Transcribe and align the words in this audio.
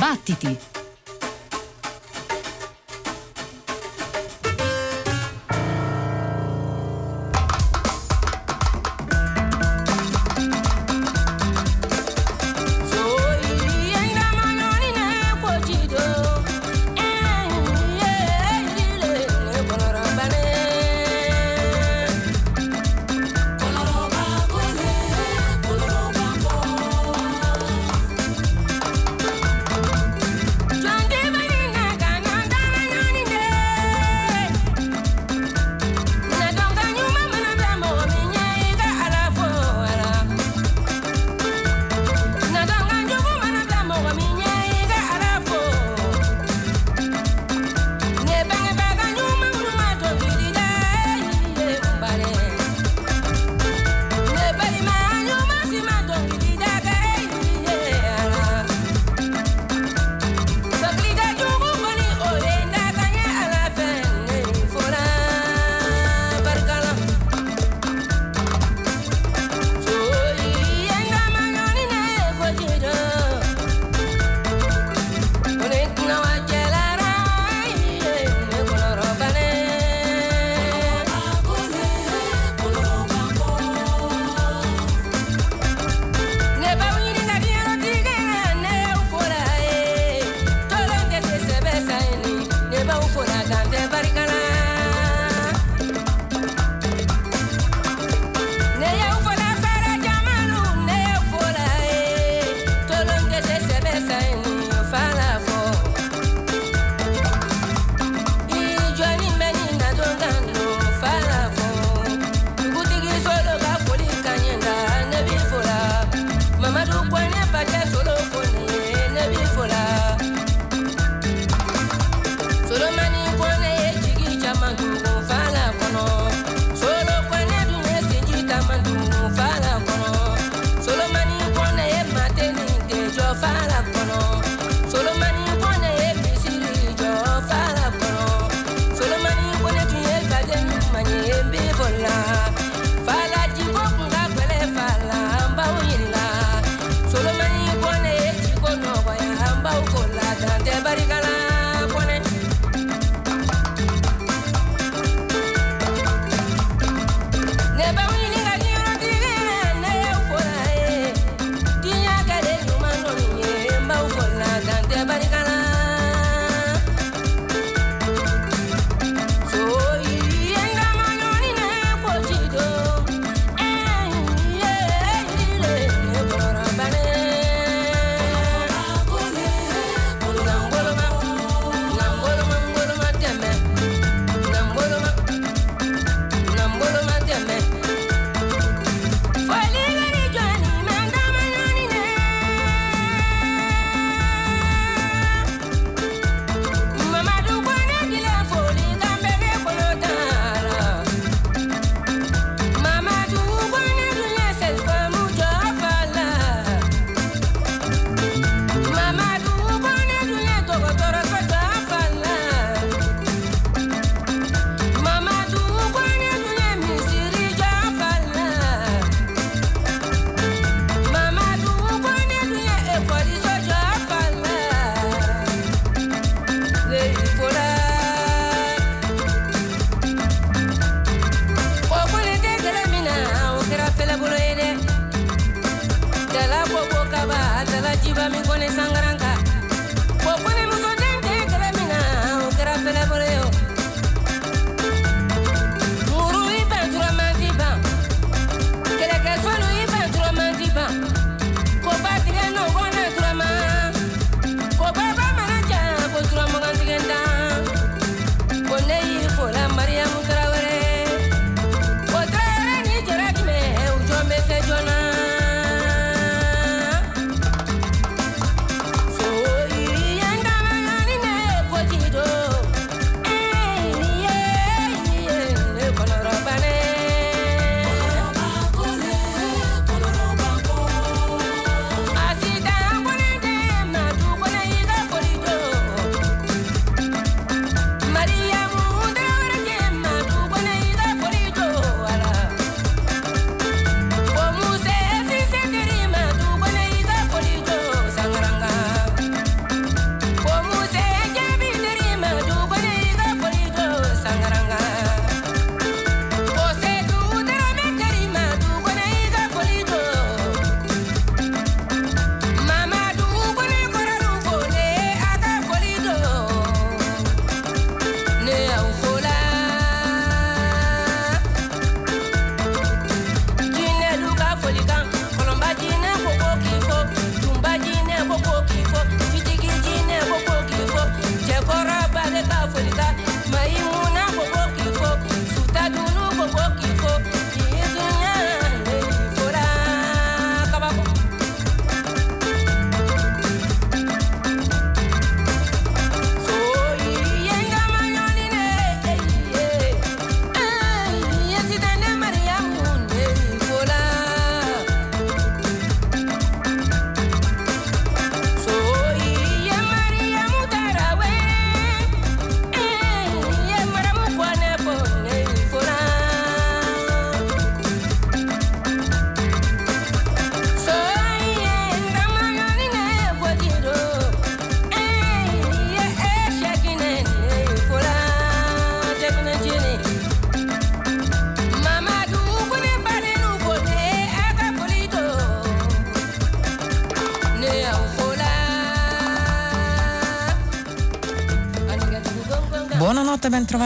Battiti! 0.00 0.79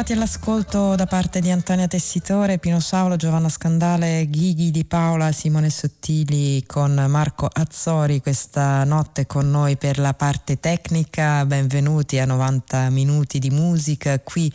Buonanotte, 0.04 0.12
ben 0.12 0.12
trovati 0.12 0.12
all'ascolto 0.12 0.94
da 0.94 1.06
parte 1.06 1.40
di 1.40 1.50
Antonia 1.50 1.86
Tessitore, 1.86 2.58
Pino 2.58 2.78
Saulo, 2.80 3.16
Giovanna 3.16 3.48
Scandale, 3.48 4.26
Ghighi 4.28 4.70
di 4.70 4.84
Paola, 4.84 5.32
Simone 5.32 5.70
Sottili 5.70 6.62
con 6.66 6.92
Marco 7.08 7.48
Azzori 7.50 8.20
questa 8.20 8.84
notte 8.84 9.26
con 9.26 9.50
noi 9.50 9.76
per 9.76 9.98
la 9.98 10.12
parte 10.12 10.60
tecnica. 10.60 11.44
Benvenuti 11.46 12.18
a 12.18 12.26
90 12.26 12.90
minuti 12.90 13.38
di 13.38 13.50
musica 13.50 14.20
qui 14.20 14.52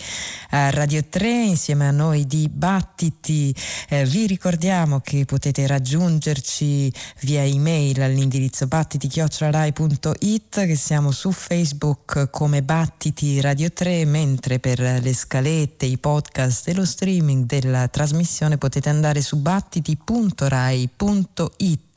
a 0.51 0.69
Radio 0.69 1.03
3 1.07 1.29
insieme 1.29 1.87
a 1.87 1.91
noi 1.91 2.27
di 2.27 2.47
Battiti. 2.49 3.53
Eh, 3.89 4.05
vi 4.05 4.27
ricordiamo 4.27 4.99
che 4.99 5.25
potete 5.25 5.65
raggiungerci 5.65 6.93
via 7.21 7.43
email 7.43 8.01
all'indirizzo 8.01 8.67
battiti-rai.it 8.67 10.65
che 10.65 10.75
siamo 10.75 11.11
su 11.11 11.31
Facebook 11.31 12.29
come 12.29 12.61
Battiti 12.61 13.41
Radio 13.41 13.71
3 13.71 14.05
mentre 14.05 14.59
per 14.59 14.79
le 14.79 15.13
scalette, 15.39 15.85
i 15.85 15.97
podcast 15.97 16.67
e 16.67 16.73
lo 16.73 16.85
streaming 16.85 17.45
della 17.45 17.87
trasmissione 17.87 18.57
potete 18.57 18.89
andare 18.89 19.21
su 19.21 19.37
battiti.rai.it 19.37 21.88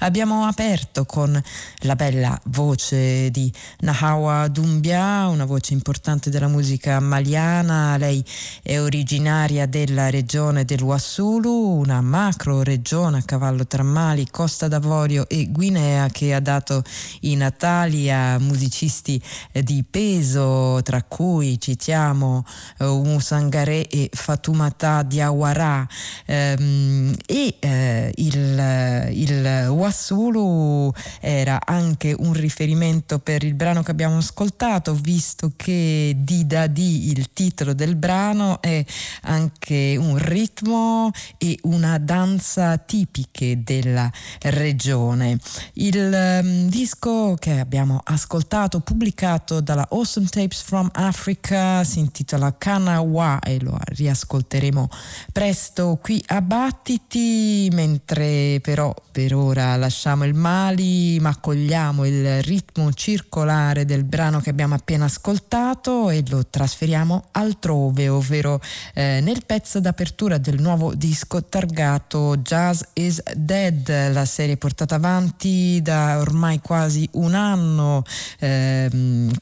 Abbiamo 0.00 0.44
aperto 0.44 1.04
con 1.04 1.40
la 1.78 1.94
bella 1.94 2.38
voce 2.46 3.30
di 3.30 3.52
Nahawa 3.80 4.48
Dumbia, 4.48 5.26
una 5.28 5.44
voce 5.44 5.72
importante 5.72 6.30
della 6.30 6.48
musica 6.48 7.00
maliana. 7.00 7.96
Lei 7.96 8.24
è 8.62 8.78
originaria 8.80 9.66
della 9.66 10.10
regione 10.10 10.64
del 10.64 10.82
Wassulu, 10.82 11.78
una 11.78 12.00
macro 12.00 12.62
regione 12.62 13.18
a 13.18 13.22
cavallo 13.22 13.66
tra 13.66 13.82
Mali, 13.82 14.28
Costa 14.30 14.68
d'Avorio 14.68 15.28
e 15.28 15.50
Guinea 15.50 16.08
che 16.08 16.34
ha 16.34 16.40
dato 16.40 16.82
i 17.20 17.34
natali 17.36 18.10
a 18.10 18.38
musicisti 18.38 19.20
di 19.52 19.84
peso, 19.88 20.80
tra 20.82 21.02
cui 21.02 21.60
citiamo 21.60 22.44
uh, 22.78 22.84
Umu 22.84 23.18
Sangare 23.20 23.88
e 23.88 24.10
Fatumata 24.12 25.02
Diawara. 25.02 25.86
Um, 26.26 27.14
e 27.26 27.56
uh, 27.60 28.10
il, 28.16 29.10
il 29.12 29.23
il 29.24 29.68
Wassulu 29.68 30.92
era 31.20 31.60
anche 31.64 32.14
un 32.16 32.32
riferimento 32.32 33.18
per 33.18 33.42
il 33.42 33.54
brano 33.54 33.82
che 33.82 33.90
abbiamo 33.90 34.18
ascoltato, 34.18 34.94
visto 34.94 35.52
che 35.56 36.14
Dida 36.16 36.66
Di, 36.66 37.10
il 37.10 37.32
titolo 37.32 37.72
del 37.72 37.96
brano, 37.96 38.60
è 38.60 38.84
anche 39.22 39.96
un 39.98 40.16
ritmo 40.18 41.10
e 41.38 41.58
una 41.62 41.98
danza 41.98 42.76
tipiche 42.78 43.62
della 43.62 44.10
regione. 44.42 45.38
Il 45.74 46.40
um, 46.42 46.68
disco 46.68 47.34
che 47.38 47.58
abbiamo 47.58 48.00
ascoltato, 48.04 48.80
pubblicato 48.80 49.60
dalla 49.60 49.86
Awesome 49.90 50.26
Tapes 50.26 50.62
from 50.62 50.88
Africa, 50.92 51.82
si 51.84 51.98
intitola 51.98 52.56
Kanawa 52.56 53.40
e 53.40 53.58
lo 53.60 53.78
riascolteremo 53.80 54.88
presto 55.32 55.98
qui 56.00 56.22
a 56.26 56.40
Battiti, 56.42 57.68
mentre 57.72 58.60
però 58.60 58.94
per 59.14 59.32
ora 59.32 59.76
lasciamo 59.76 60.24
il 60.24 60.34
Mali 60.34 61.20
ma 61.20 61.28
accogliamo 61.28 62.04
il 62.04 62.42
ritmo 62.42 62.92
circolare 62.92 63.84
del 63.84 64.02
brano 64.02 64.40
che 64.40 64.50
abbiamo 64.50 64.74
appena 64.74 65.04
ascoltato 65.04 66.10
e 66.10 66.24
lo 66.26 66.44
trasferiamo 66.44 67.26
altrove, 67.30 68.08
ovvero 68.08 68.60
eh, 68.92 69.20
nel 69.22 69.44
pezzo 69.46 69.78
d'apertura 69.78 70.38
del 70.38 70.60
nuovo 70.60 70.96
disco 70.96 71.44
targato 71.44 72.38
Jazz 72.38 72.80
is 72.94 73.22
Dead, 73.36 74.12
la 74.12 74.24
serie 74.24 74.56
portata 74.56 74.96
avanti 74.96 75.80
da 75.80 76.18
ormai 76.18 76.58
quasi 76.58 77.08
un 77.12 77.34
anno, 77.34 78.02
eh, 78.40 78.90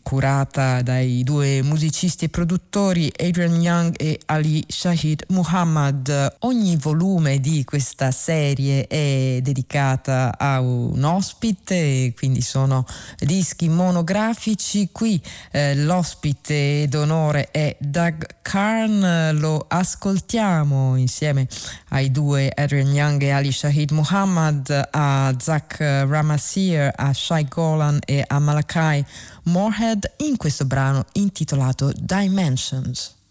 curata 0.03 0.83
dai 0.83 1.23
due 1.25 1.63
musicisti 1.63 2.27
e 2.27 2.29
produttori 2.29 3.11
Adrian 3.17 3.59
Young 3.59 3.95
e 3.97 4.21
Ali 4.27 4.63
Shahid 4.69 5.25
Muhammad. 5.29 6.37
Ogni 6.41 6.77
volume 6.77 7.41
di 7.41 7.65
questa 7.65 8.11
serie 8.11 8.87
è 8.87 9.39
dedicato 9.41 9.61
dedicata 9.63 10.37
a 10.37 10.61
un 10.61 11.03
ospite, 11.05 12.13
quindi 12.17 12.41
sono 12.41 12.85
dischi 13.19 13.69
monografici. 13.69 14.89
Qui 14.91 15.23
eh, 15.53 15.77
l'ospite 15.77 16.87
d'onore 16.89 17.51
è 17.51 17.77
Doug 17.79 18.27
Karn, 18.43 19.39
lo 19.39 19.65
ascoltiamo 19.69 20.97
insieme 20.97 21.47
ai 21.91 22.11
due 22.11 22.51
Adrian 22.55 22.93
Young 22.93 23.23
e 23.23 23.31
Ali 23.31 23.53
Shahid 23.53 23.93
Muhammad, 23.93 24.89
a 24.91 25.33
Zach 25.39 25.77
Ramasir, 25.79 26.93
a 26.95 27.13
Shai 27.13 27.47
Golan 27.49 28.01
e 28.05 28.25
a 28.27 28.39
Malakai 28.39 29.05
Moorhead 29.45 30.13
in 30.19 30.37
questo 30.37 30.65
brano 30.65 31.05
intitolato 31.13 31.93
Dimensions. 31.97 33.22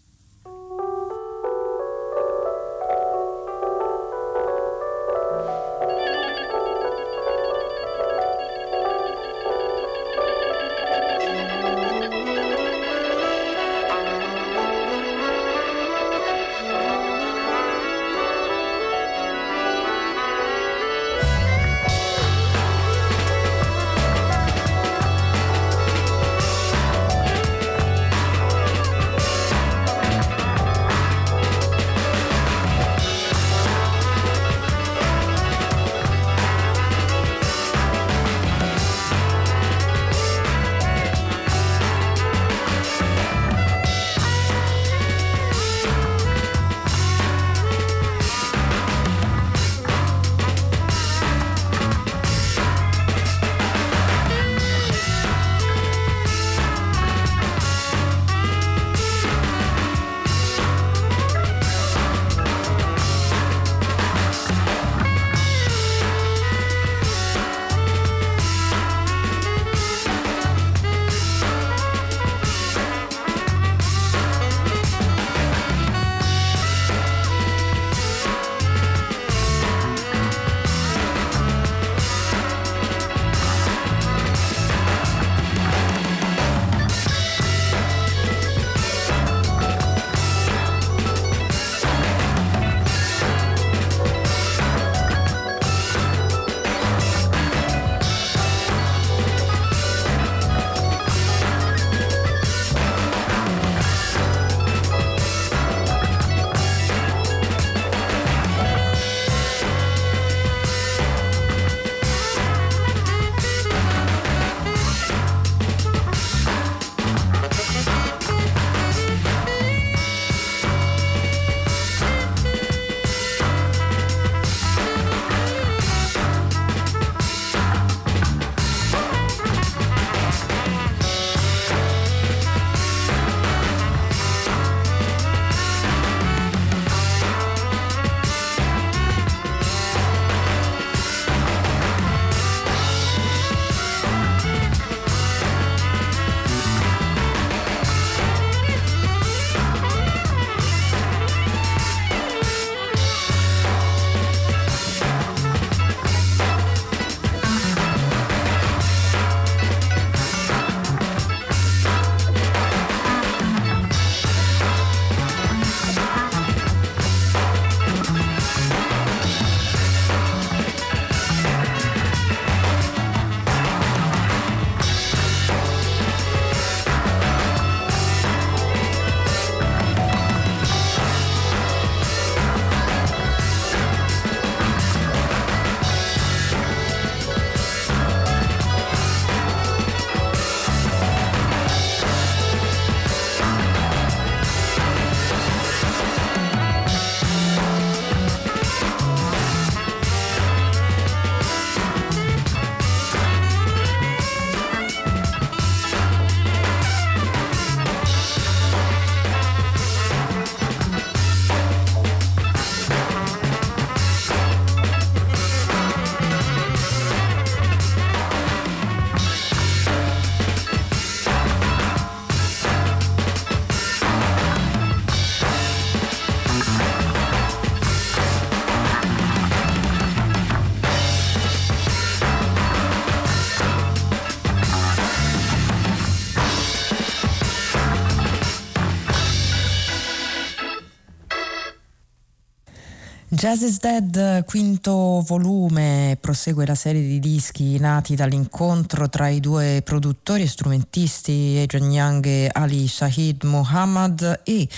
Jazz 243.42 243.62
is 243.62 243.78
Dead, 243.80 244.44
quinto 244.44 245.20
volume, 245.26 246.16
prosegue 246.20 246.64
la 246.64 246.76
serie 246.76 247.02
di 247.02 247.18
dischi 247.18 247.76
nati 247.80 248.14
dall'incontro 248.14 249.08
tra 249.08 249.26
i 249.26 249.40
due 249.40 249.82
produttori 249.82 250.42
e 250.42 250.46
strumentisti 250.46 251.58
Adrian 251.60 251.90
Young 251.90 252.24
e 252.24 252.48
Ali 252.52 252.86
Shahid 252.86 253.42
Muhammad 253.42 254.42
e 254.44 254.68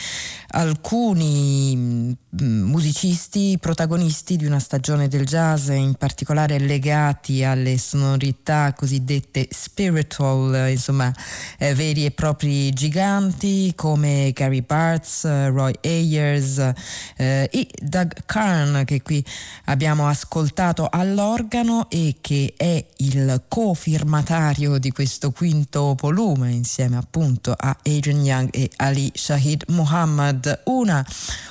alcuni 0.47 2.16
musicisti 2.41 3.57
protagonisti 3.61 4.37
di 4.37 4.45
una 4.45 4.59
stagione 4.59 5.07
del 5.09 5.25
jazz, 5.25 5.69
in 5.69 5.95
particolare 5.95 6.59
legati 6.59 7.45
alle 7.45 7.79
sonorità 7.79 8.73
cosiddette 8.73 9.47
spiritual, 9.50 10.71
insomma 10.71 11.12
eh, 11.59 11.75
veri 11.75 12.05
e 12.05 12.11
propri 12.11 12.73
giganti 12.73 13.73
come 13.76 14.33
Gary 14.35 14.62
Bartz, 14.62 15.25
Roy 15.25 15.75
Ayers 15.83 16.59
eh, 17.17 17.49
e 17.53 17.69
Doug 17.81 18.25
Khan 18.26 18.83
che 18.85 19.03
qui 19.03 19.25
abbiamo 19.67 20.09
ascoltato 20.09 20.88
all'organo 20.91 21.88
e 21.88 22.17
che 22.21 22.55
è 22.57 22.85
il 22.97 23.45
cofirmatario 23.47 24.79
di 24.79 24.91
questo 24.91 25.31
quinto 25.31 25.95
volume 26.00 26.50
insieme 26.50 26.97
appunto 26.97 27.55
a 27.57 27.76
Adrian 27.83 28.25
Young 28.25 28.49
e 28.50 28.71
Ali 28.76 29.11
Shahid 29.14 29.64
Muhammad. 29.69 30.62
Una 30.64 31.05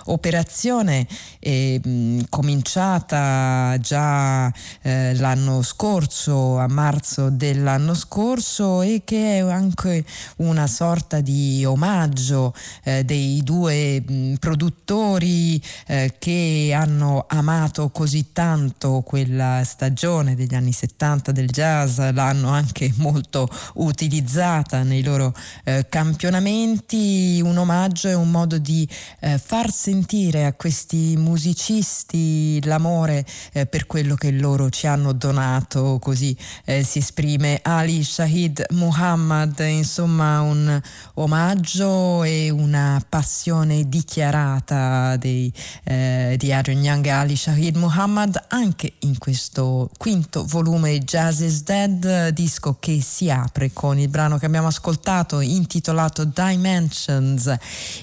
operazione 0.05 0.72
eh, 0.81 2.25
cominciata 2.29 3.77
già 3.79 4.51
eh, 4.81 5.15
l'anno 5.15 5.61
scorso, 5.61 6.57
a 6.57 6.67
marzo 6.67 7.29
dell'anno 7.29 7.93
scorso 7.93 8.81
e 8.81 9.01
che 9.05 9.37
è 9.37 9.39
anche 9.39 10.03
una 10.37 10.67
sorta 10.67 11.21
di 11.21 11.63
omaggio 11.65 12.53
eh, 12.83 13.03
dei 13.03 13.41
due 13.43 14.01
mh, 14.01 14.35
produttori 14.39 15.61
eh, 15.87 16.15
che 16.17 16.73
hanno 16.75 17.25
amato 17.27 17.89
così 17.89 18.31
tanto 18.31 19.01
quella 19.01 19.61
stagione 19.65 20.35
degli 20.35 20.55
anni 20.55 20.71
70 20.71 21.31
del 21.31 21.47
jazz, 21.47 21.99
l'hanno 21.99 22.49
anche 22.49 22.91
molto 22.97 23.47
utilizzata 23.75 24.83
nei 24.83 25.03
loro 25.03 25.33
eh, 25.63 25.85
campionamenti, 25.89 27.41
un 27.43 27.57
omaggio 27.57 28.07
è 28.07 28.15
un 28.15 28.31
modo 28.31 28.57
di 28.57 28.87
eh, 29.19 29.37
far 29.37 29.71
sentire 29.71 30.45
a 30.45 30.53
questi 30.63 31.17
musicisti 31.17 32.63
l'amore 32.63 33.25
eh, 33.51 33.65
per 33.65 33.85
quello 33.85 34.15
che 34.15 34.31
loro 34.31 34.69
ci 34.69 34.87
hanno 34.87 35.11
donato, 35.11 35.99
così 35.99 36.33
eh, 36.63 36.85
si 36.85 36.99
esprime 36.99 37.59
Ali 37.61 38.01
Shahid 38.01 38.67
Muhammad, 38.69 39.59
insomma 39.59 40.39
un 40.39 40.81
omaggio 41.15 42.23
e 42.23 42.49
una 42.49 43.03
passione 43.09 43.89
dichiarata 43.89 45.17
dei, 45.17 45.51
eh, 45.83 46.35
di 46.37 46.53
Adrian 46.53 46.81
Young 46.81 47.07
Ali 47.07 47.35
Shahid 47.35 47.75
Muhammad 47.75 48.41
anche 48.47 48.93
in 48.99 49.17
questo 49.17 49.89
quinto 49.97 50.45
volume 50.45 50.97
Jazz 50.99 51.41
is 51.41 51.63
Dead, 51.63 52.29
disco 52.29 52.77
che 52.79 53.01
si 53.01 53.29
apre 53.29 53.73
con 53.73 53.99
il 53.99 54.07
brano 54.07 54.37
che 54.37 54.45
abbiamo 54.45 54.67
ascoltato 54.67 55.41
intitolato 55.41 56.23
Dimensions 56.23 57.53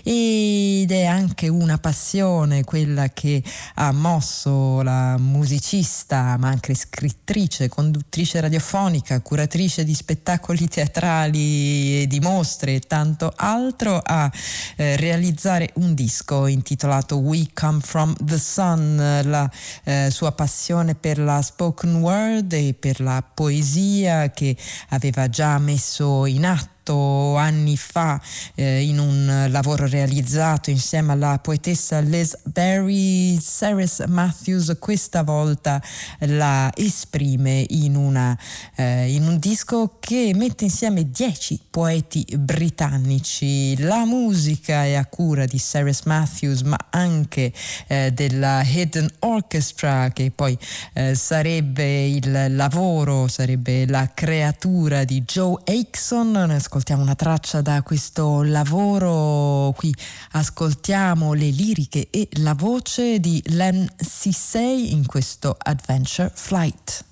ed 0.02 0.90
è 0.90 1.06
anche 1.06 1.48
una 1.48 1.78
passione 1.78 2.48
quella 2.64 3.08
che 3.08 3.42
ha 3.74 3.92
mosso 3.92 4.82
la 4.82 5.16
musicista 5.18 6.36
ma 6.38 6.48
anche 6.48 6.74
scrittrice, 6.74 7.68
conduttrice 7.68 8.40
radiofonica, 8.40 9.20
curatrice 9.20 9.84
di 9.84 9.94
spettacoli 9.94 10.68
teatrali 10.68 12.02
e 12.02 12.06
di 12.06 12.20
mostre 12.20 12.74
e 12.74 12.80
tanto 12.80 13.32
altro 13.34 14.00
a 14.02 14.30
eh, 14.76 14.96
realizzare 14.96 15.70
un 15.74 15.94
disco 15.94 16.46
intitolato 16.46 17.18
We 17.18 17.48
Come 17.54 17.80
From 17.80 18.14
The 18.18 18.38
Sun, 18.38 19.20
la 19.24 19.50
eh, 19.84 20.08
sua 20.10 20.32
passione 20.32 20.94
per 20.94 21.18
la 21.18 21.40
spoken 21.42 21.96
word 21.96 22.52
e 22.52 22.74
per 22.78 23.00
la 23.00 23.22
poesia 23.22 24.30
che 24.30 24.56
aveva 24.88 25.28
già 25.28 25.58
messo 25.58 26.26
in 26.26 26.44
atto 26.44 26.79
fatto 26.80 27.36
anni 27.36 27.76
fa 27.76 28.20
eh, 28.54 28.82
in 28.82 28.98
un 28.98 29.46
lavoro 29.50 29.86
realizzato 29.86 30.70
insieme 30.70 31.12
alla 31.12 31.38
poetessa 31.38 32.00
Liz 32.00 32.36
Berry, 32.44 33.38
Ceres 33.38 34.02
Matthews 34.06 34.76
questa 34.78 35.22
volta 35.22 35.82
la 36.20 36.70
esprime 36.74 37.64
in, 37.68 37.96
una, 37.96 38.36
eh, 38.76 39.12
in 39.14 39.26
un 39.26 39.38
disco 39.38 39.96
che 40.00 40.32
mette 40.34 40.64
insieme 40.64 41.10
dieci 41.10 41.60
poeti 41.70 42.24
britannici. 42.38 43.78
La 43.82 44.04
musica 44.04 44.84
è 44.84 44.94
a 44.94 45.06
cura 45.06 45.44
di 45.44 45.58
Ceres 45.58 46.02
Matthews 46.04 46.62
ma 46.62 46.78
anche 46.90 47.52
eh, 47.88 48.12
della 48.12 48.62
Hidden 48.64 49.08
Orchestra 49.20 50.10
che 50.12 50.32
poi 50.34 50.56
eh, 50.94 51.14
sarebbe 51.14 52.06
il 52.06 52.54
lavoro, 52.54 53.28
sarebbe 53.28 53.86
la 53.86 54.10
creatura 54.12 55.04
di 55.04 55.22
Joe 55.22 55.60
Aitson 55.64 56.58
ascoltiamo 56.70 57.02
una 57.02 57.16
traccia 57.16 57.62
da 57.62 57.82
questo 57.82 58.44
lavoro, 58.44 59.72
qui 59.76 59.92
ascoltiamo 60.32 61.32
le 61.32 61.50
liriche 61.50 62.06
e 62.10 62.28
la 62.34 62.54
voce 62.54 63.18
di 63.18 63.42
Len 63.46 63.88
Sissay 63.96 64.92
in 64.92 65.04
questo 65.04 65.56
Adventure 65.58 66.30
Flight. 66.32 67.09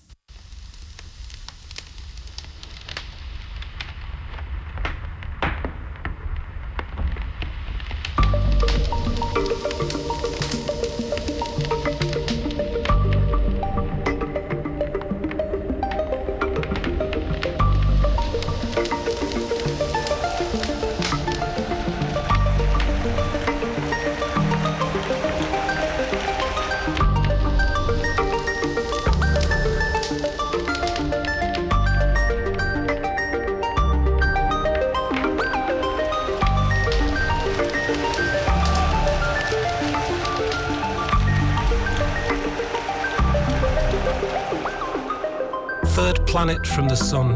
Planet 46.39 46.65
from 46.69 46.87
the 46.87 46.95
sun, 46.95 47.35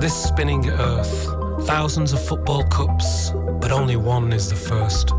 this 0.00 0.14
spinning 0.14 0.68
earth, 0.68 1.28
thousands 1.66 2.12
of 2.12 2.22
football 2.22 2.62
cups, 2.64 3.30
but 3.58 3.72
only 3.72 3.96
one 3.96 4.34
is 4.34 4.50
the 4.50 4.54
first. 4.54 5.12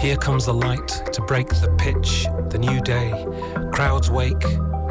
Here 0.00 0.16
comes 0.16 0.46
the 0.46 0.54
light 0.54 0.88
to 1.12 1.20
break 1.20 1.48
the 1.48 1.68
pitch, 1.76 2.24
the 2.48 2.56
new 2.56 2.80
day. 2.80 3.10
Crowds 3.70 4.10
wake, 4.10 4.46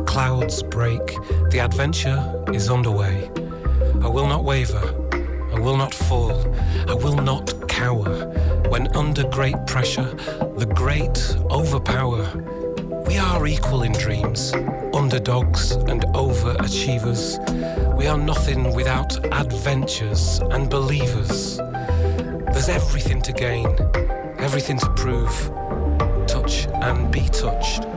clouds 0.06 0.62
break, 0.62 1.02
the 1.50 1.62
adventure 1.62 2.22
is 2.54 2.70
underway. 2.70 3.32
I 4.04 4.08
will 4.08 4.28
not 4.28 4.44
waver, 4.44 4.86
I 5.52 5.60
will 5.60 5.76
not 5.76 5.96
fall, 5.96 6.46
I 6.88 6.94
will 6.94 7.16
not 7.16 7.68
cower. 7.68 8.28
When 8.70 8.96
under 8.96 9.28
great 9.30 9.58
pressure, 9.66 10.14
the 10.58 10.72
great 10.76 11.18
overpower. 11.50 12.24
We 13.08 13.18
are 13.18 13.48
equal 13.48 13.82
in 13.82 13.94
dreams, 13.94 14.54
underdogs 14.94 15.72
and 15.72 16.04
overachievers. 16.14 17.38
We 17.98 18.08
are 18.08 18.18
nothing 18.18 18.74
without 18.74 19.18
adventures 19.34 20.40
and 20.52 20.70
believers. 20.70 21.58
There's 21.58 22.70
everything 22.70 23.22
to 23.24 23.34
gain, 23.34 23.68
everything 24.38 24.78
to 24.80 24.90
prove. 24.92 25.52
Touch 26.28 26.68
and 26.68 27.12
be 27.12 27.28
touched, 27.30 27.88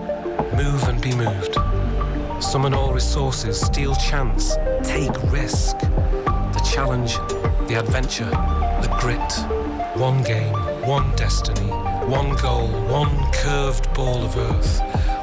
move 0.57 0.83
and 0.89 1.01
be 1.01 1.15
moved. 1.15 1.57
Summon 2.43 2.73
all 2.75 2.93
resources, 2.93 3.61
steal 3.61 3.95
chance, 3.95 4.57
take 4.83 5.15
risk. 5.31 5.79
The 5.79 6.71
challenge, 6.73 7.17
the 7.69 7.77
adventure, 7.79 8.31
the 8.81 8.97
grit. 8.99 9.33
One 10.01 10.23
game, 10.23 10.53
one 10.87 11.15
destiny, 11.17 11.71
one 12.07 12.37
goal, 12.37 12.69
one 12.89 13.33
curved 13.33 13.93
ball 13.95 14.25
of 14.25 14.37
earth. 14.37 14.81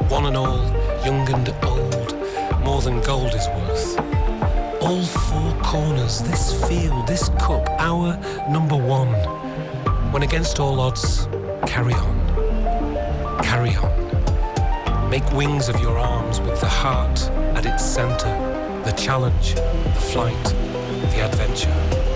One 0.10 0.26
and 0.26 0.36
all, 0.36 0.60
young 1.06 1.28
and 1.34 1.50
old, 1.64 2.16
more 2.64 2.82
than 2.82 3.02
gold 3.02 3.34
is 3.34 3.48
worth. 3.50 4.00
All 4.82 5.04
four 5.04 5.54
corners, 5.62 6.22
this 6.22 6.66
field, 6.68 7.08
this 7.08 7.28
cup, 7.40 7.70
our 7.80 8.18
number 8.50 8.78
one. 8.78 9.14
When 10.14 10.24
against 10.24 10.60
all 10.62 10.80
odds, 10.80 11.28
carry 11.66 11.94
on. 11.94 13.40
Carry 13.44 13.76
on. 13.76 15.10
Make 15.10 15.30
wings 15.34 15.68
of 15.68 15.80
your 15.82 15.98
arms 15.98 16.40
with 16.40 16.62
the 16.62 16.70
heart 16.70 17.30
at 17.58 17.66
its 17.66 17.84
center, 17.84 18.32
the 18.86 18.94
challenge, 18.94 19.56
the 19.56 20.02
flight, 20.12 20.44
the 21.12 21.22
adventure. 21.22 22.13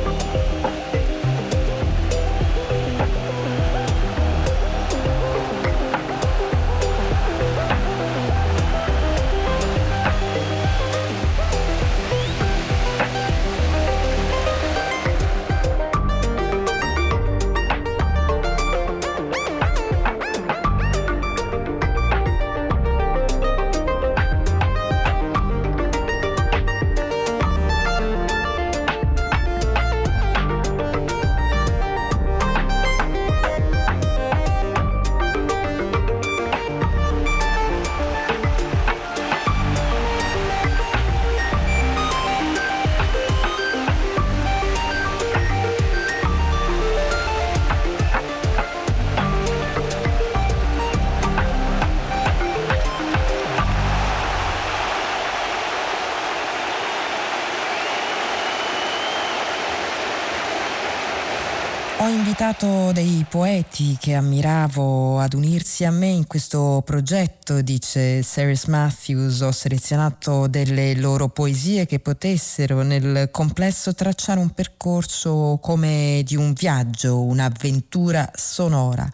Che 63.99 64.15
ammiravo 64.15 65.19
ad 65.19 65.33
unirsi 65.33 65.66
a 65.85 65.91
me 65.91 66.07
in 66.07 66.27
questo 66.27 66.81
progetto, 66.85 67.61
dice 67.61 68.21
Cyrus 68.23 68.65
Matthews. 68.65 69.41
Ho 69.41 69.51
selezionato 69.51 70.47
delle 70.47 70.95
loro 70.95 71.27
poesie 71.29 71.85
che 71.85 71.99
potessero 71.99 72.81
nel 72.81 73.29
complesso 73.31 73.93
tracciare 73.93 74.39
un 74.39 74.51
percorso 74.51 75.59
come 75.61 76.21
di 76.25 76.35
un 76.35 76.53
viaggio, 76.53 77.21
un'avventura 77.21 78.31
sonora. 78.33 79.09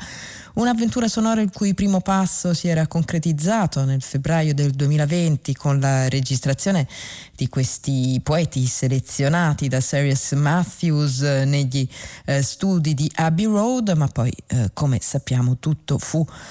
Un'avventura 0.53 1.07
sonora 1.07 1.41
il 1.41 1.49
cui 1.51 1.73
primo 1.73 1.99
passo 1.99 2.53
si 2.53 2.67
era 2.67 2.85
concretizzato 2.85 3.85
nel 3.85 4.03
febbraio 4.03 4.53
del 4.53 4.69
2020 4.69 5.55
con 5.55 5.79
la 5.79 6.07
registrazione 6.07 6.87
di 7.35 7.49
questi 7.49 8.21
poeti 8.21 8.63
selezionati 8.67 9.67
da 9.67 9.81
Sirius 9.81 10.33
Matthews 10.33 11.21
negli 11.21 11.87
eh, 12.25 12.43
studi 12.43 12.93
di 12.93 13.11
Abbey 13.15 13.45
Road, 13.45 13.93
ma 13.97 14.07
poi 14.07 14.31
eh, 14.45 14.69
come 14.73 14.99
sappiamo 15.01 15.57
tutto 15.57 15.97
fu 15.97 16.23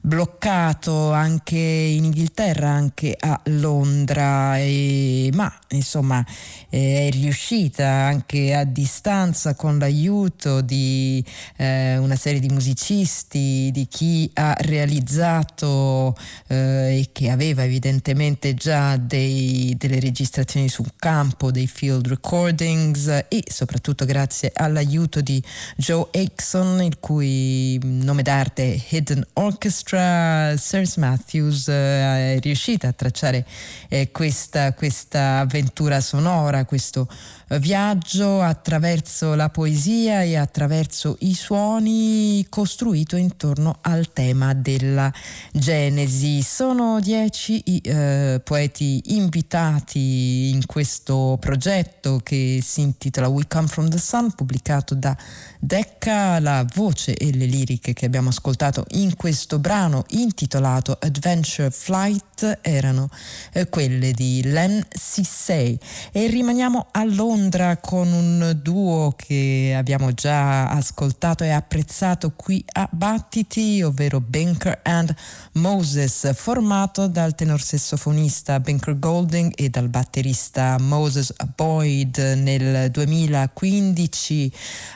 bloccato 0.00 1.12
anche 1.12 1.56
in 1.56 2.04
Inghilterra, 2.04 2.68
anche 2.68 3.16
a 3.18 3.40
Londra, 3.44 4.58
e, 4.58 5.30
ma 5.34 5.52
insomma 5.70 6.24
eh, 6.70 7.08
è 7.08 7.10
riuscita 7.10 7.86
anche 7.86 8.54
a 8.54 8.64
distanza 8.64 9.54
con 9.54 9.78
l'aiuto 9.78 10.60
di 10.60 11.24
eh, 11.56 11.96
una 11.96 12.16
serie 12.16 12.40
di 12.40 12.48
musicisti, 12.48 13.70
di 13.72 13.86
chi 13.88 14.30
ha 14.34 14.54
realizzato 14.60 16.16
eh, 16.46 17.00
e 17.00 17.08
che 17.12 17.30
aveva 17.30 17.64
evidentemente 17.64 18.54
già 18.54 18.96
dei, 18.96 19.74
delle 19.78 20.00
registrazioni 20.00 20.68
sul 20.68 20.92
campo, 20.96 21.50
dei 21.50 21.66
field 21.66 22.06
recordings 22.06 23.06
e 23.28 23.42
soprattutto 23.46 24.04
grazie 24.04 24.52
all'aiuto 24.54 25.20
di 25.20 25.42
Joe 25.76 26.06
Akeson, 26.12 26.82
il 26.82 26.98
cui 26.98 27.78
nome 27.82 28.22
d'arte 28.22 28.74
è 28.74 28.96
Hidden 28.96 29.26
Orchestra 29.34 29.87
nostra 29.88 30.54
Sirs 30.58 30.96
Matthews 30.96 31.68
eh, 31.68 32.34
è 32.34 32.38
riuscita 32.40 32.88
a 32.88 32.92
tracciare 32.92 33.46
eh, 33.88 34.10
questa, 34.10 34.74
questa 34.74 35.38
avventura 35.38 36.00
sonora, 36.00 36.66
questo 36.66 37.08
viaggio 37.56 38.42
attraverso 38.42 39.34
la 39.34 39.48
poesia 39.48 40.22
e 40.22 40.36
attraverso 40.36 41.16
i 41.20 41.32
suoni 41.32 42.44
costruito 42.50 43.16
intorno 43.16 43.78
al 43.80 44.12
tema 44.12 44.52
della 44.52 45.10
Genesi. 45.50 46.42
Sono 46.42 47.00
dieci 47.00 47.62
i 47.64 47.80
eh, 47.82 48.40
poeti 48.44 49.14
invitati 49.14 50.50
in 50.50 50.66
questo 50.66 51.38
progetto 51.40 52.20
che 52.22 52.60
si 52.62 52.82
intitola 52.82 53.28
We 53.28 53.46
Come 53.48 53.66
From 53.66 53.88
The 53.88 53.98
Sun, 53.98 54.32
pubblicato 54.32 54.94
da 54.94 55.16
Decca. 55.58 56.38
La 56.40 56.66
voce 56.74 57.16
e 57.16 57.32
le 57.32 57.46
liriche 57.46 57.94
che 57.94 58.04
abbiamo 58.04 58.28
ascoltato 58.28 58.84
in 58.90 59.16
questo 59.16 59.58
brano 59.58 60.04
intitolato 60.10 60.96
Adventure 61.00 61.70
Flight 61.70 62.58
erano 62.60 63.08
eh, 63.52 63.68
quelle 63.68 64.12
di 64.12 64.42
Len 64.44 64.84
Sissay 64.90 65.78
e 66.12 66.26
rimaniamo 66.26 66.88
a 66.92 67.04
Londra 67.04 67.36
Londra 67.38 67.76
con 67.76 68.10
un 68.12 68.58
duo 68.60 69.14
che 69.16 69.72
abbiamo 69.76 70.12
già 70.12 70.68
ascoltato 70.70 71.44
e 71.44 71.50
apprezzato 71.50 72.32
qui 72.34 72.62
a 72.72 72.88
Battiti, 72.90 73.80
ovvero 73.80 74.20
Banker 74.20 74.80
and 74.82 75.14
Moses, 75.52 76.34
formato 76.34 77.06
dal 77.06 77.36
tenor 77.36 77.62
sassofonista 77.62 78.58
Banker 78.58 78.98
Golding 78.98 79.52
e 79.54 79.68
dal 79.68 79.88
batterista 79.88 80.78
Moses 80.80 81.32
Boyd 81.54 82.18
nel 82.18 82.90
2015. 82.90 84.52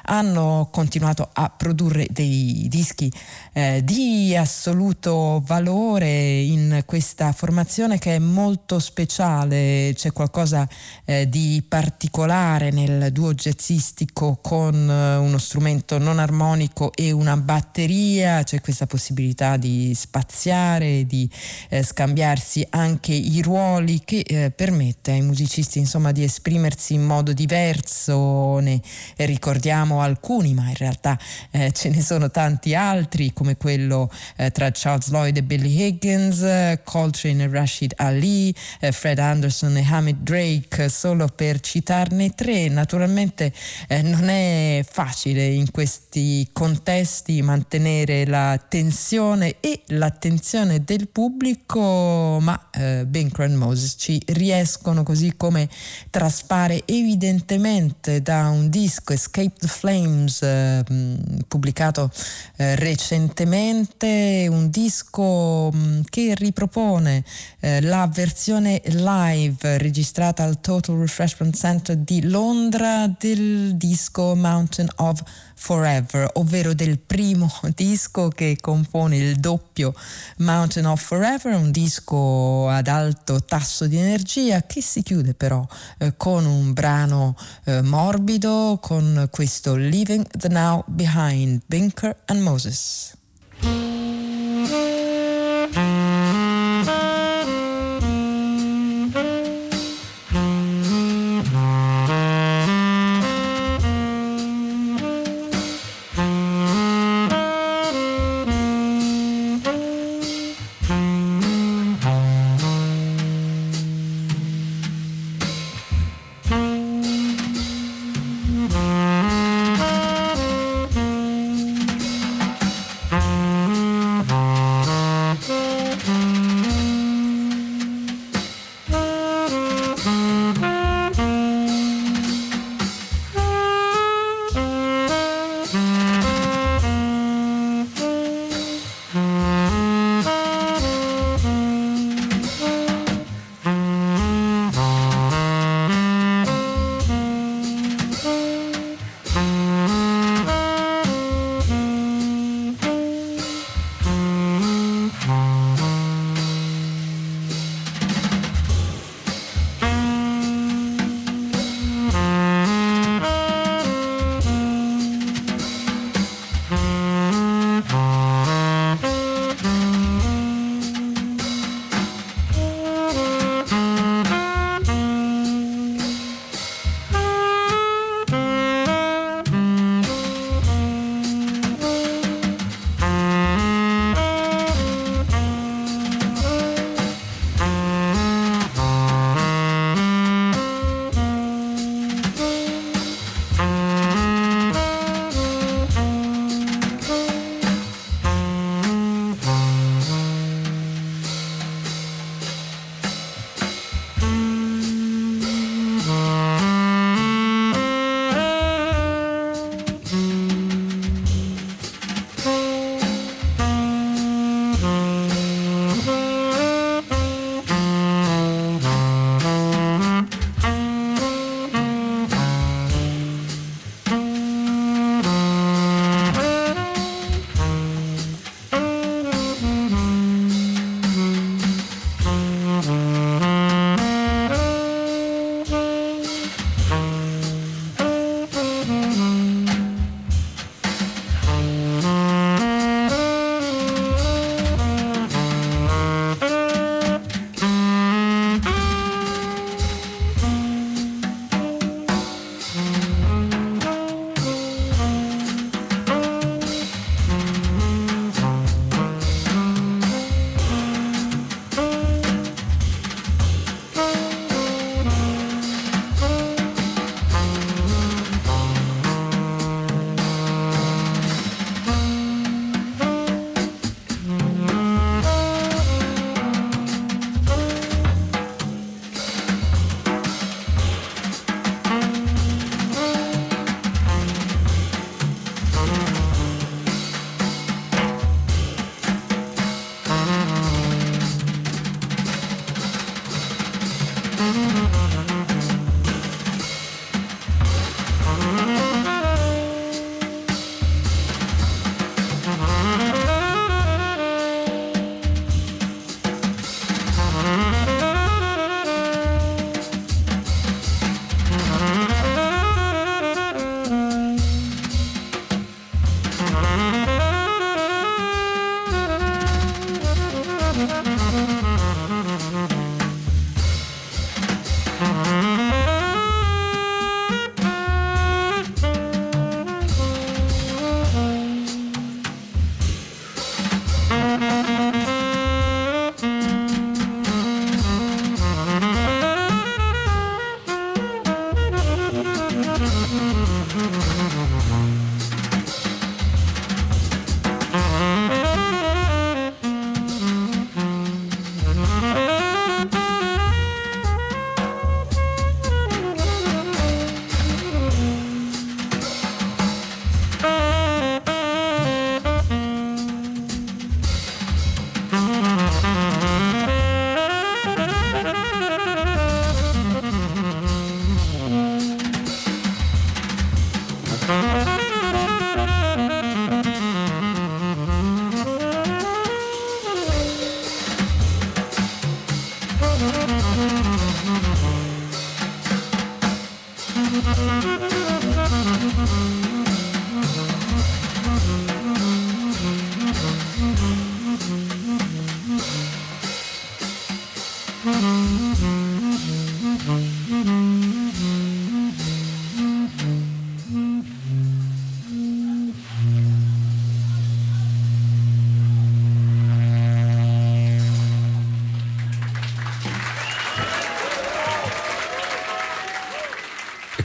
Hanno 0.07 0.69
continuato 0.73 1.31
a 1.33 1.49
produrre 1.49 2.09
dei 2.11 2.67
dischi 2.69 3.11
eh, 3.53 3.83
di 3.85 4.35
assoluto 4.37 5.41
valore 5.47 6.41
in 6.41 6.83
questa 6.87 7.31
formazione 7.31 7.99
che 7.99 8.17
è 8.17 8.19
molto 8.19 8.81
speciale, 8.81 9.93
c'è 9.95 10.11
qualcosa 10.11 10.69
eh, 11.05 11.29
di 11.29 11.65
particolare 11.67 12.31
particolare 12.33 12.71
nel 12.71 13.13
duo 13.13 13.35
jazzistico 13.35 14.39
con 14.41 14.75
eh, 14.75 15.17
uno 15.17 15.37
strumento 15.37 15.99
non 15.99 16.19
armonico 16.19 16.91
e 16.95 17.11
una 17.11 17.37
batteria, 17.37 18.43
c'è 18.43 18.63
questa 18.63 18.87
possibilità 18.87 19.59
di 19.59 19.93
spaziare, 19.95 21.05
di 21.05 21.29
eh, 21.69 21.83
scambiarsi 21.83 22.67
anche 22.71 23.13
i 23.13 23.43
ruoli 23.43 24.01
che 24.05 24.21
eh, 24.27 24.51
permette 24.51 25.11
ai 25.11 25.21
musicisti 25.21 25.79
insomma 25.79 26.11
di 26.11 26.25
esprimersi 26.25 26.95
in 26.95 27.05
modo 27.05 27.35
diverso, 27.35 28.59
ne 28.61 28.81
ricordiamo 29.17 30.01
alcuni 30.01 30.55
ma 30.55 30.69
in 30.69 30.77
realtà 30.77 31.19
eh, 31.51 31.71
ce 31.73 31.91
ne 31.91 32.01
sono 32.01 32.31
tanti 32.31 32.75
altri 32.75 33.35
come 33.35 33.59
quello 33.59 34.11
eh, 34.37 34.51
tra 34.51 34.71
Charles 34.73 35.11
Lloyd 35.11 35.37
e 35.37 35.43
Billy 35.43 35.83
Higgins, 35.83 36.79
Coltrane 36.83 37.45
e 37.45 37.49
Rashid 37.49 37.93
Ali, 37.97 38.55
eh, 38.81 38.91
Fred 38.91 39.19
Anderson 39.19 39.77
e 39.77 39.87
Hamid 39.87 40.23
Drake, 40.23 40.89
solo 40.89 41.27
per 41.27 41.61
citarne 41.61 42.22
farne 42.23 42.35
tre. 42.35 42.69
Naturalmente 42.69 43.53
eh, 43.89 44.03
non 44.03 44.29
è 44.29 44.85
facile 44.89 45.47
in 45.47 45.71
questi 45.71 46.49
contesti 46.53 47.43
mantenere 47.43 48.25
la 48.27 48.61
tensione 48.69 49.57
e 49.61 49.83
l'attenzione 49.87 50.85
del 50.85 51.09
pubblico, 51.09 52.39
ma 52.41 52.69
eh, 52.71 53.05
Binker 53.07 53.49
Moses 53.51 53.97
ci 53.99 54.21
riescono 54.27 55.03
così 55.03 55.35
come 55.37 55.69
traspare 56.11 56.83
evidentemente 56.85 58.23
da 58.23 58.49
un 58.49 58.69
disco 58.69 59.13
Escape 59.13 59.55
the 59.59 59.67
Flames 59.67 60.43
eh, 60.43 60.85
pubblicato 61.49 62.11
eh, 62.57 62.77
recentemente, 62.77 64.47
un 64.49 64.71
disco 64.71 65.71
mh, 65.73 66.03
che 66.09 66.35
ripropone 66.35 67.25
eh, 67.61 67.81
la 67.81 68.09
versione 68.13 68.81
live 68.85 69.79
registrata 69.79 70.45
al 70.45 70.61
Total 70.61 70.97
Refreshment 70.97 71.57
Center 71.57 71.97
di 71.97 72.12
di 72.13 72.29
Londra 72.29 73.07
del 73.07 73.75
disco 73.77 74.35
Mountain 74.37 74.87
of 74.97 75.23
Forever, 75.55 76.29
ovvero 76.35 76.75
del 76.75 76.99
primo 76.99 77.51
disco 77.75 78.29
che 78.29 78.59
compone 78.61 79.17
il 79.17 79.37
doppio 79.37 79.95
Mountain 80.39 80.85
of 80.85 81.01
Forever, 81.01 81.55
un 81.55 81.71
disco 81.71 82.69
ad 82.69 82.89
alto 82.89 83.43
tasso 83.43 83.87
di 83.87 83.97
energia 83.97 84.67
che 84.67 84.83
si 84.83 85.03
chiude 85.03 85.33
però 85.33 85.67
eh, 85.97 86.15
con 86.19 86.45
un 86.45 86.75
brano 86.75 87.35
eh, 87.65 87.81
morbido, 87.81 88.79
con 88.83 89.29
questo 89.31 89.75
Leaving 89.75 90.27
the 90.37 90.49
Now 90.49 90.85
Behind, 90.87 91.63
Binker 91.65 92.15
and 92.27 92.43
Moses. 92.43 93.15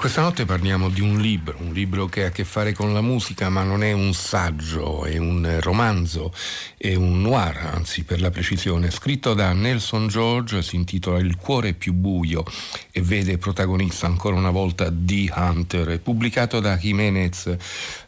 Questa 0.07 0.23
notte 0.23 0.45
parliamo 0.45 0.87
di 0.87 1.01
un 1.01 1.19
libro, 1.19 1.57
un 1.59 1.73
libro 1.73 2.05
che 2.05 2.23
ha 2.23 2.27
a 2.27 2.31
che 2.31 2.45
fare 2.45 2.71
con 2.71 2.93
la 2.93 3.01
musica, 3.01 3.49
ma 3.49 3.63
non 3.63 3.83
è 3.83 3.91
un 3.91 4.13
saggio, 4.13 5.03
è 5.03 5.17
un 5.17 5.57
romanzo, 5.59 6.33
è 6.77 6.95
un 6.95 7.19
noir, 7.19 7.57
anzi 7.73 8.05
per 8.05 8.21
la 8.21 8.31
precisione, 8.31 8.89
scritto 8.89 9.33
da 9.33 9.51
Nelson 9.51 10.07
George, 10.07 10.61
si 10.61 10.77
intitola 10.77 11.19
Il 11.19 11.35
cuore 11.35 11.73
più 11.73 11.91
buio 11.91 12.45
e 12.89 13.01
vede 13.01 13.37
protagonista 13.37 14.07
ancora 14.07 14.37
una 14.37 14.49
volta 14.49 14.89
The 14.89 15.29
Hunter, 15.35 15.99
pubblicato 15.99 16.61
da 16.61 16.77
Jimenez, 16.77 17.57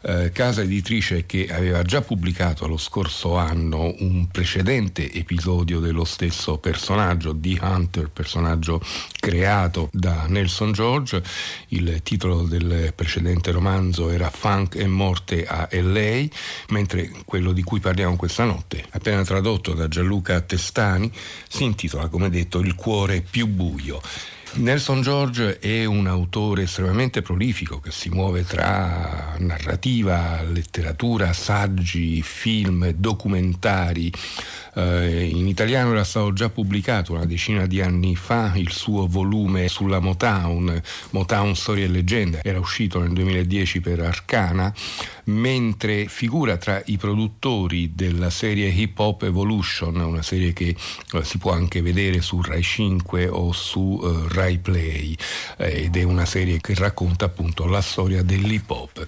eh, 0.00 0.30
casa 0.32 0.62
editrice 0.62 1.26
che 1.26 1.48
aveva 1.50 1.82
già 1.82 2.00
pubblicato 2.00 2.66
lo 2.66 2.78
scorso 2.78 3.36
anno 3.36 3.94
un 3.98 4.26
precedente 4.28 5.12
episodio 5.12 5.80
dello 5.80 6.04
stesso 6.04 6.56
personaggio, 6.56 7.36
The 7.38 7.58
Hunter, 7.60 8.08
personaggio 8.08 8.80
creato 9.18 9.90
da 9.92 10.24
Nelson 10.28 10.72
George. 10.72 11.22
Il 11.68 11.89
titolo 12.02 12.42
del 12.42 12.92
precedente 12.94 13.50
romanzo 13.50 14.10
era 14.10 14.30
Funk 14.30 14.76
e 14.76 14.86
morte 14.86 15.46
a 15.46 15.68
LA, 15.70 16.26
mentre 16.68 17.10
quello 17.24 17.52
di 17.52 17.62
cui 17.62 17.80
parliamo 17.80 18.16
questa 18.16 18.44
notte, 18.44 18.84
appena 18.90 19.24
tradotto 19.24 19.74
da 19.74 19.88
Gianluca 19.88 20.40
Testani, 20.40 21.10
si 21.48 21.64
intitola, 21.64 22.08
come 22.08 22.30
detto, 22.30 22.60
Il 22.60 22.74
cuore 22.74 23.20
più 23.20 23.46
buio. 23.46 24.00
Nelson 24.52 25.00
George 25.00 25.60
è 25.60 25.84
un 25.84 26.08
autore 26.08 26.62
estremamente 26.62 27.22
prolifico 27.22 27.78
che 27.78 27.92
si 27.92 28.08
muove 28.08 28.44
tra 28.44 29.36
narrativa, 29.38 30.42
letteratura, 30.42 31.32
saggi, 31.32 32.20
film, 32.20 32.90
documentari, 32.90 34.12
eh, 34.74 35.24
in 35.24 35.46
italiano 35.46 35.92
era 35.92 36.04
stato 36.04 36.32
già 36.32 36.48
pubblicato 36.48 37.12
una 37.12 37.26
decina 37.26 37.66
di 37.66 37.80
anni 37.80 38.16
fa 38.16 38.52
il 38.54 38.70
suo 38.70 39.06
volume 39.06 39.68
sulla 39.68 40.00
Motown, 40.00 40.80
Motown 41.10 41.54
Storie 41.54 41.84
e 41.84 41.88
Leggende, 41.88 42.40
era 42.42 42.58
uscito 42.58 43.00
nel 43.00 43.12
2010 43.12 43.80
per 43.80 44.00
Arcana, 44.00 44.72
mentre 45.24 46.06
figura 46.06 46.56
tra 46.56 46.82
i 46.86 46.96
produttori 46.96 47.94
della 47.94 48.30
serie 48.30 48.68
Hip 48.68 48.98
Hop 48.98 49.22
Evolution, 49.22 49.96
una 49.96 50.22
serie 50.22 50.52
che 50.52 50.74
eh, 51.12 51.24
si 51.24 51.38
può 51.38 51.52
anche 51.52 51.82
vedere 51.82 52.20
su 52.20 52.40
Rai 52.42 52.62
5 52.62 53.28
o 53.28 53.52
su 53.52 54.00
eh, 54.02 54.34
Rai 54.34 54.58
Play 54.58 55.16
eh, 55.58 55.84
ed 55.84 55.96
è 55.96 56.02
una 56.02 56.24
serie 56.24 56.60
che 56.60 56.74
racconta 56.74 57.26
appunto 57.26 57.66
la 57.66 57.80
storia 57.80 58.22
dell'hip 58.22 58.70
hop. 58.70 59.04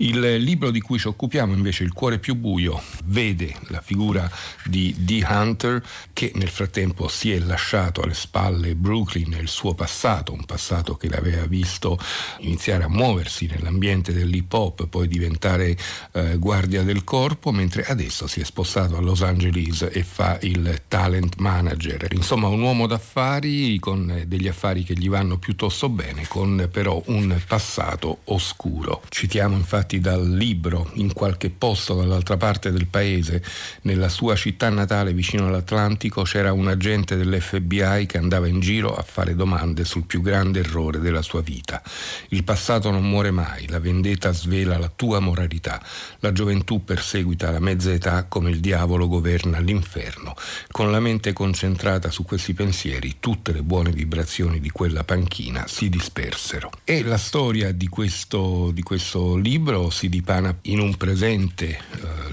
Il 0.00 0.36
libro 0.36 0.70
di 0.70 0.80
cui 0.80 0.98
ci 0.98 1.08
occupiamo 1.08 1.52
invece, 1.52 1.82
Il 1.82 1.92
cuore 1.92 2.18
più 2.18 2.36
buio, 2.36 2.80
vede 3.06 3.54
la 3.68 3.80
figura 3.80 4.30
di 4.64 4.94
Dee 4.98 5.24
Hunter 5.28 5.82
che 6.12 6.32
nel 6.34 6.48
frattempo 6.48 7.08
si 7.08 7.32
è 7.32 7.38
lasciato 7.38 8.02
alle 8.02 8.14
spalle 8.14 8.74
Brooklyn 8.74 9.34
e 9.34 9.38
il 9.38 9.48
suo 9.48 9.74
passato, 9.74 10.32
un 10.32 10.44
passato 10.44 10.96
che 10.96 11.08
l'aveva 11.08 11.46
visto 11.46 11.98
iniziare 12.40 12.84
a 12.84 12.88
muoversi 12.88 13.46
nell'ambiente 13.46 14.12
dell'hip 14.12 14.52
hop, 14.52 14.86
poi 14.86 15.08
diventare 15.08 15.76
eh, 16.12 16.36
guardia 16.38 16.82
del 16.82 17.04
corpo, 17.04 17.52
mentre 17.52 17.84
adesso 17.84 18.26
si 18.26 18.40
è 18.40 18.44
spostato 18.44 18.96
a 18.96 19.00
Los 19.00 19.22
Angeles 19.22 19.88
e 19.92 20.02
fa 20.02 20.38
il 20.42 20.82
talent 20.88 21.36
manager. 21.36 22.08
Insomma 22.12 22.48
un 22.48 22.60
uomo 22.60 22.86
d'affari 22.86 23.78
con 23.78 24.24
degli 24.26 24.48
affari 24.48 24.82
che 24.82 24.94
gli 24.94 25.08
vanno 25.08 25.38
piuttosto 25.38 25.88
bene, 25.88 26.26
con 26.26 26.68
però 26.70 27.00
un 27.06 27.40
passato 27.46 28.20
oscuro. 28.24 29.02
Citiamo 29.08 29.56
infatti 29.56 30.00
dal 30.00 30.28
libro 30.28 30.90
in 30.94 31.12
qualche 31.12 31.50
posto 31.50 31.94
dall'altra 31.94 32.36
parte 32.36 32.70
del 32.70 32.86
paese, 32.86 33.42
nella 33.82 34.08
sua 34.08 34.34
città 34.34 34.68
natale 34.78 35.12
vicino 35.12 35.48
all'Atlantico, 35.48 36.22
c'era 36.22 36.52
un 36.52 36.68
agente 36.68 37.16
dell'FBI 37.16 38.06
che 38.06 38.16
andava 38.16 38.46
in 38.46 38.60
giro 38.60 38.94
a 38.94 39.02
fare 39.02 39.34
domande 39.34 39.84
sul 39.84 40.04
più 40.04 40.22
grande 40.22 40.60
errore 40.60 41.00
della 41.00 41.20
sua 41.20 41.42
vita. 41.42 41.82
Il 42.28 42.44
passato 42.44 42.90
non 42.90 43.06
muore 43.06 43.30
mai, 43.30 43.68
la 43.68 43.80
vendetta 43.80 44.32
svela 44.32 44.78
la 44.78 44.90
tua 44.94 45.18
moralità, 45.20 45.82
la 46.20 46.32
gioventù 46.32 46.84
perseguita 46.84 47.50
la 47.50 47.58
mezza 47.58 47.92
età 47.92 48.24
come 48.24 48.50
il 48.50 48.60
diavolo 48.60 49.08
governa 49.08 49.58
l'inferno. 49.58 50.34
Con 50.70 50.90
la 50.90 51.00
mente 51.00 51.32
concentrata 51.32 52.10
su 52.10 52.24
questi 52.24 52.54
pensieri, 52.54 53.16
tutte 53.20 53.52
le 53.52 53.62
buone 53.62 53.90
vibrazioni 53.90 54.60
di 54.60 54.70
quella 54.70 55.04
panchina 55.04 55.66
si 55.66 55.88
dispersero. 55.88 56.70
E 56.84 57.02
la 57.02 57.18
storia 57.18 57.72
di 57.72 57.88
questo, 57.88 58.70
di 58.72 58.82
questo 58.82 59.36
libro 59.36 59.90
si 59.90 60.08
dipana 60.08 60.56
in 60.62 60.78
un 60.78 60.96
presente 60.96 61.66
eh, 61.68 61.78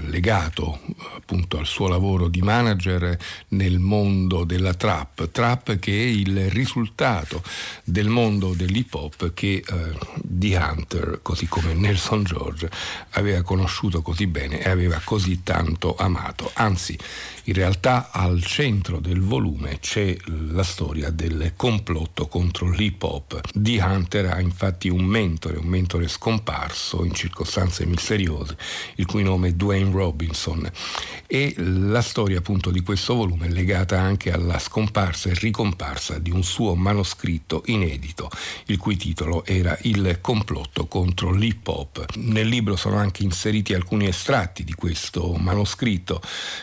legato 0.08 0.80
appunto 1.16 1.58
al 1.58 1.66
suo 1.66 1.88
lavoro 1.88 2.28
di 2.28 2.35
manager 2.42 3.16
nel 3.48 3.78
mondo 3.78 4.44
della 4.44 4.74
trap, 4.74 5.30
trap 5.30 5.78
che 5.78 5.92
è 5.92 6.06
il 6.06 6.50
risultato 6.50 7.42
del 7.84 8.08
mondo 8.08 8.54
dell'hip 8.54 8.94
hop 8.94 9.32
che 9.34 9.62
eh, 9.66 9.98
The 10.12 10.56
Hunter, 10.56 11.20
così 11.22 11.46
come 11.46 11.74
Nelson 11.74 12.24
George, 12.24 12.70
aveva 13.10 13.42
conosciuto 13.42 14.02
così 14.02 14.26
bene 14.26 14.60
e 14.60 14.68
aveva 14.68 15.00
così 15.02 15.42
tanto 15.42 15.94
amato. 15.96 16.50
Anzi, 16.54 16.98
in 17.44 17.54
realtà 17.54 18.10
al 18.10 18.42
centro 18.42 18.98
del 18.98 19.20
volume 19.20 19.78
c'è 19.78 20.16
la 20.50 20.64
storia 20.64 21.10
del 21.10 21.52
complotto 21.54 22.26
contro 22.26 22.68
l'hip 22.68 23.02
hop. 23.04 23.40
The 23.54 23.80
Hunter 23.80 24.26
ha 24.26 24.40
infatti 24.40 24.88
un 24.88 25.04
mentore, 25.04 25.56
un 25.56 25.66
mentore 25.66 26.08
scomparso 26.08 27.04
in 27.04 27.14
circostanze 27.14 27.86
misteriose, 27.86 28.56
il 28.96 29.06
cui 29.06 29.22
nome 29.22 29.48
è 29.48 29.52
Dwayne 29.52 29.92
Robinson. 29.92 30.68
E 31.26 31.54
la 31.56 32.02
storia 32.02 32.25
storia 32.26 32.42
appunto 32.42 32.72
di 32.72 32.82
questo 32.82 33.14
volume 33.14 33.46
è 33.46 33.50
legata 33.50 34.00
anche 34.00 34.32
alla 34.32 34.58
scomparsa 34.58 35.28
e 35.28 35.34
ricomparsa 35.34 36.18
di 36.18 36.32
un 36.32 36.42
suo 36.42 36.74
manoscritto 36.74 37.62
inedito, 37.66 38.28
il 38.66 38.78
cui 38.78 38.96
titolo 38.96 39.44
era 39.44 39.78
Il 39.82 40.18
complotto 40.20 40.86
contro 40.86 41.30
l'hip 41.30 41.68
hop. 41.68 42.04
Nel 42.16 42.48
libro 42.48 42.74
sono 42.74 42.96
anche 42.96 43.22
inseriti 43.22 43.74
alcuni 43.74 44.08
estratti 44.08 44.64
di 44.64 44.72
questo 44.72 45.36
manoscritto. 45.38 46.20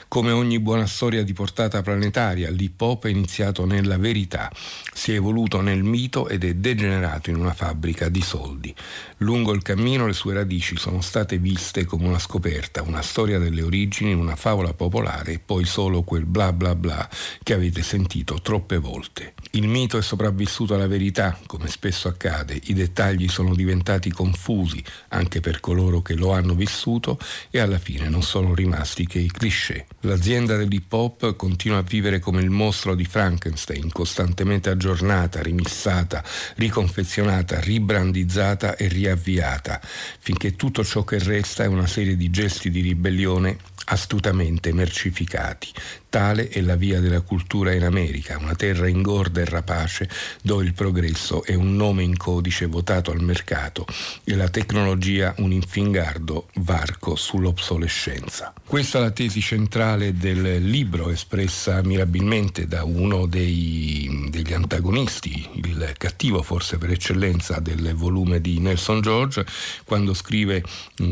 Come 0.10 0.32
ogni 0.32 0.60
buona 0.60 0.86
storia 0.86 1.23
di 1.23 1.32
portata 1.32 1.82
planetaria, 1.82 2.49
l'hip 2.49 2.82
hop 2.82 3.06
è 3.06 3.10
iniziato 3.10 3.65
nella 3.65 3.97
verità, 3.97 4.52
si 4.91 5.13
è 5.13 5.15
evoluto 5.15 5.62
nel 5.62 5.84
mito 5.84 6.28
ed 6.28 6.43
è 6.43 6.56
degenerato 6.56 7.30
in 7.30 7.38
una 7.38 7.54
fabbrica 7.54 8.10
di 8.10 8.21
soldi. 8.21 8.76
Lungo 9.17 9.54
il 9.54 9.62
cammino 9.62 10.08
le 10.08 10.13
sue 10.13 10.34
radici 10.34 10.76
sono 10.76 10.99
state 10.99 11.38
viste 11.38 11.86
come 11.86 12.08
una 12.08 12.19
scoperta, 12.19 12.82
una 12.82 13.02
storia 13.02 13.39
delle 13.39 13.62
origini, 13.62 14.12
una 14.12 14.36
favola 14.36 14.73
popolare 14.73 15.32
e 15.32 15.39
poi 15.39 15.53
solo 15.63 16.02
quel 16.02 16.26
bla 16.26 16.52
bla 16.52 16.74
bla 16.76 17.08
che 17.44 17.54
avete 17.54 17.84
sentito 17.84 18.42
troppe 18.42 18.78
volte. 18.78 19.34
Il 19.52 19.68
mito 19.68 20.00
è 20.00 20.02
sopravvissuto 20.02 20.74
alla 20.74 20.88
verità, 20.88 21.38
come 21.46 21.68
spesso 21.68 22.08
accade, 22.08 22.60
i 22.63 22.74
dettagli 22.74 23.28
sono 23.28 23.54
diventati 23.54 24.10
confusi 24.12 24.84
anche 25.10 25.42
per 25.42 25.60
coloro 25.60 26.02
che 26.02 26.16
lo 26.16 26.34
hanno 26.34 26.56
vissuto 26.56 27.20
e 27.52 27.60
alla 27.60 27.78
fine 27.78 28.10
non 28.10 28.24
sono 28.24 28.56
rimasti 28.56 29.06
che 29.06 29.20
i 29.20 29.30
cliché. 29.30 29.86
L'azienda 30.02 30.58
dell'hip 30.58 30.92
hop 30.92 31.36
continua 31.36 31.78
a 31.78 31.84
vivere 31.84 32.20
come 32.20 32.42
il 32.42 32.50
mostro 32.50 32.96
di 32.96 33.06
Frankenstein, 33.06 33.92
costantemente 33.92 34.70
aggiornata, 34.72 35.42
rimissata, 35.42 36.24
riconfezionata, 36.56 37.60
ribrandizzata 37.60 38.76
e 38.76 38.88
riavviata, 38.88 39.80
finché 40.20 40.56
tutto 40.56 40.84
ciò 40.84 41.04
che 41.04 41.20
resta 41.20 41.63
è 41.63 41.68
una 41.68 41.88
serie 41.88 42.18
di 42.18 42.30
gesti 42.30 42.72
di 42.72 42.82
ribellione 42.82 43.58
astutamente 43.86 44.72
mercificati, 44.74 45.67
Tale 46.13 46.49
è 46.49 46.62
la 46.62 46.76
via 46.76 46.99
della 46.99 47.21
cultura 47.21 47.73
in 47.73 47.84
America, 47.84 48.38
una 48.38 48.54
terra 48.54 48.88
ingorda 48.88 49.41
e 49.41 49.45
rapace 49.45 50.08
dove 50.43 50.63
il 50.63 50.76
progresso 50.76 51.43
è 51.43 51.56
un 51.56 51.76
nome 51.76 52.04
in 52.04 52.17
codice 52.17 52.67
votato 52.67 53.10
al 53.10 53.23
mercato 53.23 53.88
e 54.23 54.36
la 54.36 54.47
tecnologia 54.47 55.34
un 55.38 55.52
infingardo 55.52 56.49
varco 56.58 57.15
sull'obsolescenza. 57.15 58.54
Questa 58.63 58.99
è 58.99 59.02
la 59.02 59.10
tesi 59.10 59.41
centrale 59.41 60.15
del 60.15 60.63
libro 60.63 61.10
espressa 61.10 61.82
mirabilmente 61.82 62.67
da 62.67 62.84
uno 62.84 63.26
dei, 63.26 64.28
degli 64.30 64.54
antagonisti, 64.54 65.49
il 65.56 65.95
cattivo 65.97 66.43
forse 66.43 66.78
per 66.78 66.91
eccellenza 66.91 67.60
del 67.60 67.95
volume 67.95 68.39
di 68.39 68.60
Nelson 68.60 69.02
George, 69.02 69.43
quando 69.84 70.13
scrive 70.13 70.63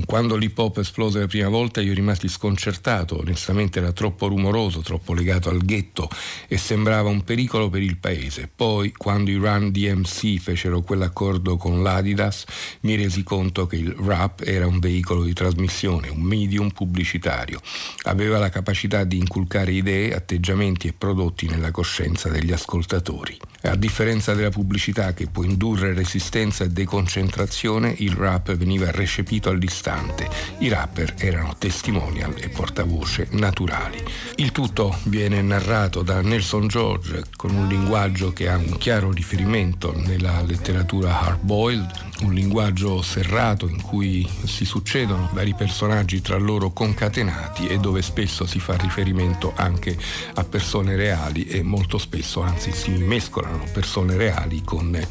quando 0.05 0.35
l'hip 0.35 0.59
hop 0.59 0.77
esplose 0.77 1.17
la 1.17 1.25
prima 1.25 1.49
volta 1.49 1.81
io 1.81 1.95
rimasi 1.95 2.27
sconcertato, 2.27 3.17
onestamente 3.17 3.79
era 3.79 3.91
troppo 3.93 4.27
rumoroso, 4.27 4.89
troppo 4.91 5.13
legato 5.13 5.49
al 5.49 5.60
ghetto 5.60 6.10
e 6.47 6.58
sembrava 6.58 7.08
un 7.08 7.23
pericolo 7.23 7.69
per 7.69 7.82
il 7.82 7.95
paese. 7.95 8.49
Poi, 8.54 8.91
quando 8.91 9.32
i 9.32 9.36
Run 9.36 9.71
DMC 9.71 10.38
fecero 10.38 10.82
quell'accordo 10.82 11.56
con 11.56 11.82
l'Adidas, 11.82 12.43
mi 12.82 12.95
resi 12.95 13.23
conto 13.23 13.67
che 13.67 13.77
il 13.77 13.95
rap 13.97 14.41
era 14.43 14.67
un 14.67 14.80
veicolo 14.80 15.23
di 15.23 15.32
trasmissione, 15.32 16.10
un 16.10 16.21
medium 16.21 16.71
pubblicitario. 16.71 17.62
Aveva 18.04 18.38
la 18.38 18.49
capacità 18.49 19.06
di 19.06 19.17
inculcare 19.17 19.71
idee, 19.71 20.13
atteggiamenti 20.13 20.88
e 20.88 20.93
prodotti 20.93 21.47
nella 21.47 21.71
coscienza 21.71 22.27
degli 22.27 22.51
ascoltatori. 22.51 23.39
A 23.63 23.75
differenza 23.75 24.34
della 24.34 24.49
pubblicità 24.49 25.13
che 25.13 25.27
può 25.27 25.43
indurre 25.43 25.93
resistenza 25.93 26.65
e 26.65 26.69
deconcentrazione, 26.69 27.93
il 27.99 28.12
rap 28.12 28.54
veniva 28.56 28.91
recepito 28.91 29.49
all'istante. 29.49 30.27
I 30.58 30.67
rapper 30.67 31.13
erano 31.17 31.56
testimonial 31.58 32.34
e 32.38 32.49
portavoce 32.49 33.27
naturali. 33.32 34.04
Il 34.36 34.51
tutto 34.51 34.81
tutto 34.82 34.98
viene 35.04 35.44
narrato 35.44 36.02
da 36.02 36.22
Nelson 36.22 36.67
George 36.67 37.26
con 37.36 37.54
un 37.54 37.67
linguaggio 37.67 38.34
che 38.34 38.50
ha 38.50 38.58
un 38.58 38.78
chiaro 38.80 39.12
riferimento 39.12 39.94
nella 39.96 40.41
letteratura 40.41 41.20
hard-boiled, 41.20 42.11
un 42.21 42.34
linguaggio 42.34 43.01
serrato 43.01 43.67
in 43.67 43.81
cui 43.81 44.27
si 44.45 44.65
succedono 44.65 45.29
vari 45.34 45.53
personaggi 45.53 46.21
tra 46.21 46.38
loro 46.38 46.71
concatenati 46.71 47.67
e 47.67 47.79
dove 47.79 48.01
spesso 48.01 48.45
si 48.45 48.60
fa 48.60 48.75
riferimento 48.75 49.53
anche 49.55 49.97
a 50.36 50.43
persone 50.43 50.95
reali 50.95 51.45
e 51.45 51.63
molto 51.63 51.97
spesso 51.97 52.41
anzi 52.41 52.71
si 52.71 52.91
mescolano 52.91 53.65
persone 53.71 54.17
reali 54.17 54.62
con 54.63 54.93
eh, 54.95 55.07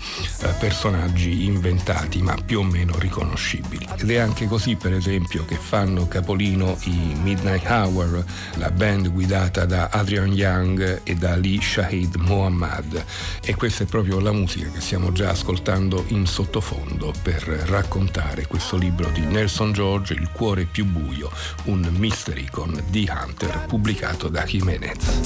personaggi 0.58 1.44
inventati 1.44 2.22
ma 2.22 2.36
più 2.44 2.60
o 2.60 2.62
meno 2.62 2.98
riconoscibili. 2.98 3.86
Ed 3.96 4.10
è 4.10 4.16
anche 4.16 4.46
così 4.46 4.76
per 4.76 4.92
esempio 4.92 5.44
che 5.44 5.56
fanno 5.56 6.06
capolino 6.06 6.76
i 6.84 7.18
Midnight 7.22 7.68
Hour, 7.68 8.24
la 8.56 8.70
band 8.70 9.10
guidata 9.10 9.64
da 9.64 9.88
Adrian 9.90 10.32
Young 10.32 11.00
e 11.02 11.14
da 11.14 11.32
Ali 11.32 11.60
Shahid 11.60 12.16
Mohammad 12.16 13.04
e 13.42 13.54
questa 13.54 13.84
è 13.84 13.86
proprio 13.86 14.20
la 14.20 14.32
musica 14.32 14.70
che 14.70 14.80
stiamo 14.80 15.12
già 15.12 15.30
ascoltando 15.30 16.04
in 16.08 16.26
sottofondo 16.26 16.99
mondo 17.00 17.14
per 17.22 17.42
raccontare 17.42 18.46
questo 18.46 18.76
libro 18.76 19.08
di 19.10 19.20
Nelson 19.20 19.72
George, 19.72 20.12
Il 20.12 20.30
cuore 20.30 20.66
più 20.66 20.84
buio, 20.84 21.30
un 21.64 21.88
mystery 21.96 22.46
con 22.50 22.70
The 22.90 23.06
Hunter 23.10 23.64
pubblicato 23.66 24.28
da 24.28 24.44
Jimenez. 24.44 25.20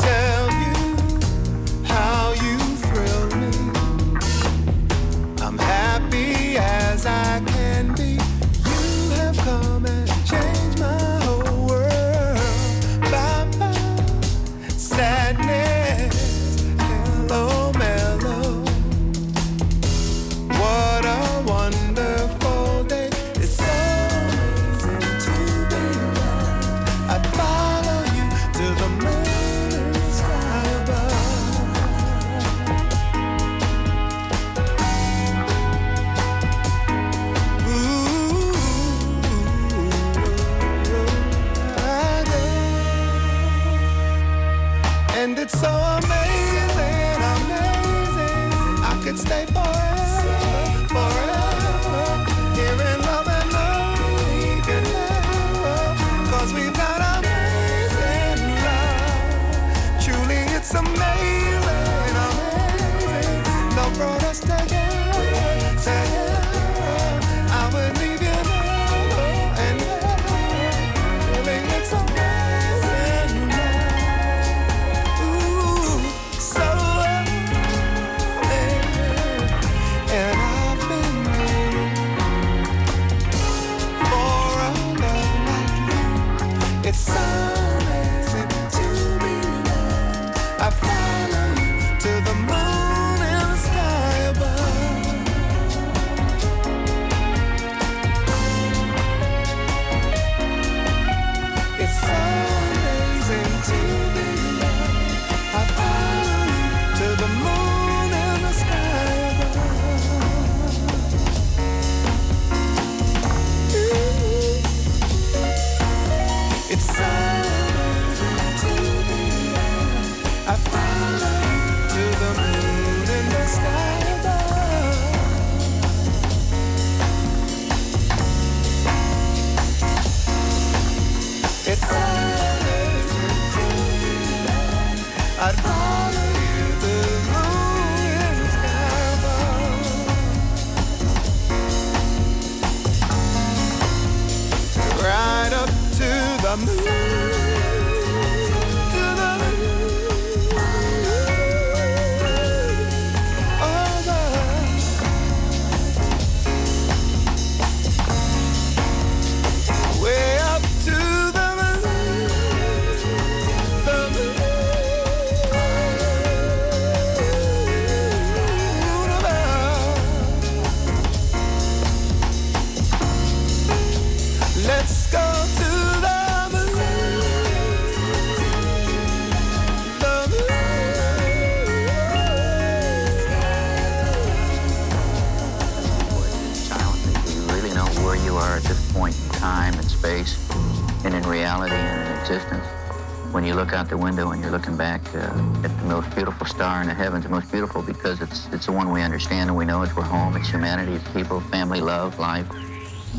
When 193.35 193.45
you 193.45 193.53
look 193.53 193.73
out 193.73 193.89
the 193.89 193.97
window 193.97 194.31
and 194.31 194.41
you're 194.41 194.53
looking 194.53 194.77
back 194.77 195.03
uh, 195.13 195.19
at 195.65 195.77
the 195.81 195.85
most 195.87 196.15
beautiful 196.15 196.47
star 196.47 196.81
in 196.81 196.87
the 196.87 196.95
heavens, 196.95 197.25
the 197.25 197.29
most 197.29 197.51
beautiful 197.51 197.83
because 197.83 198.21
it's 198.21 198.47
it's 198.53 198.67
the 198.67 198.73
one 198.73 198.93
we 198.93 199.03
understand 199.03 199.51
and 199.51 199.57
we 199.59 199.65
know 199.65 199.83
it's 199.83 199.95
we're 199.97 200.03
home, 200.05 200.37
it's 200.37 200.49
humanity, 200.49 200.93
it's 200.93 201.09
people, 201.11 201.41
family, 201.41 201.81
love, 201.81 202.17
life. 202.21 202.49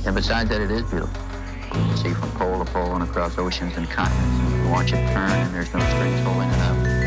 And 0.05 0.15
besides 0.15 0.49
that, 0.51 0.61
it 0.61 0.71
is 0.71 0.83
beautiful. 0.83 1.21
You 1.75 1.97
see 1.97 2.13
from 2.13 2.31
pole 2.31 2.63
to 2.63 2.71
pole 2.71 2.95
and 2.95 3.03
across 3.03 3.37
oceans 3.37 3.75
and 3.75 3.89
continents. 3.89 4.65
You 4.65 4.71
watch 4.71 4.93
it 4.93 5.05
turn 5.11 5.31
and 5.31 5.53
there's 5.53 5.73
no 5.73 5.81
strings 5.81 6.21
holding 6.21 6.49
it 6.49 6.59
up. 6.59 7.04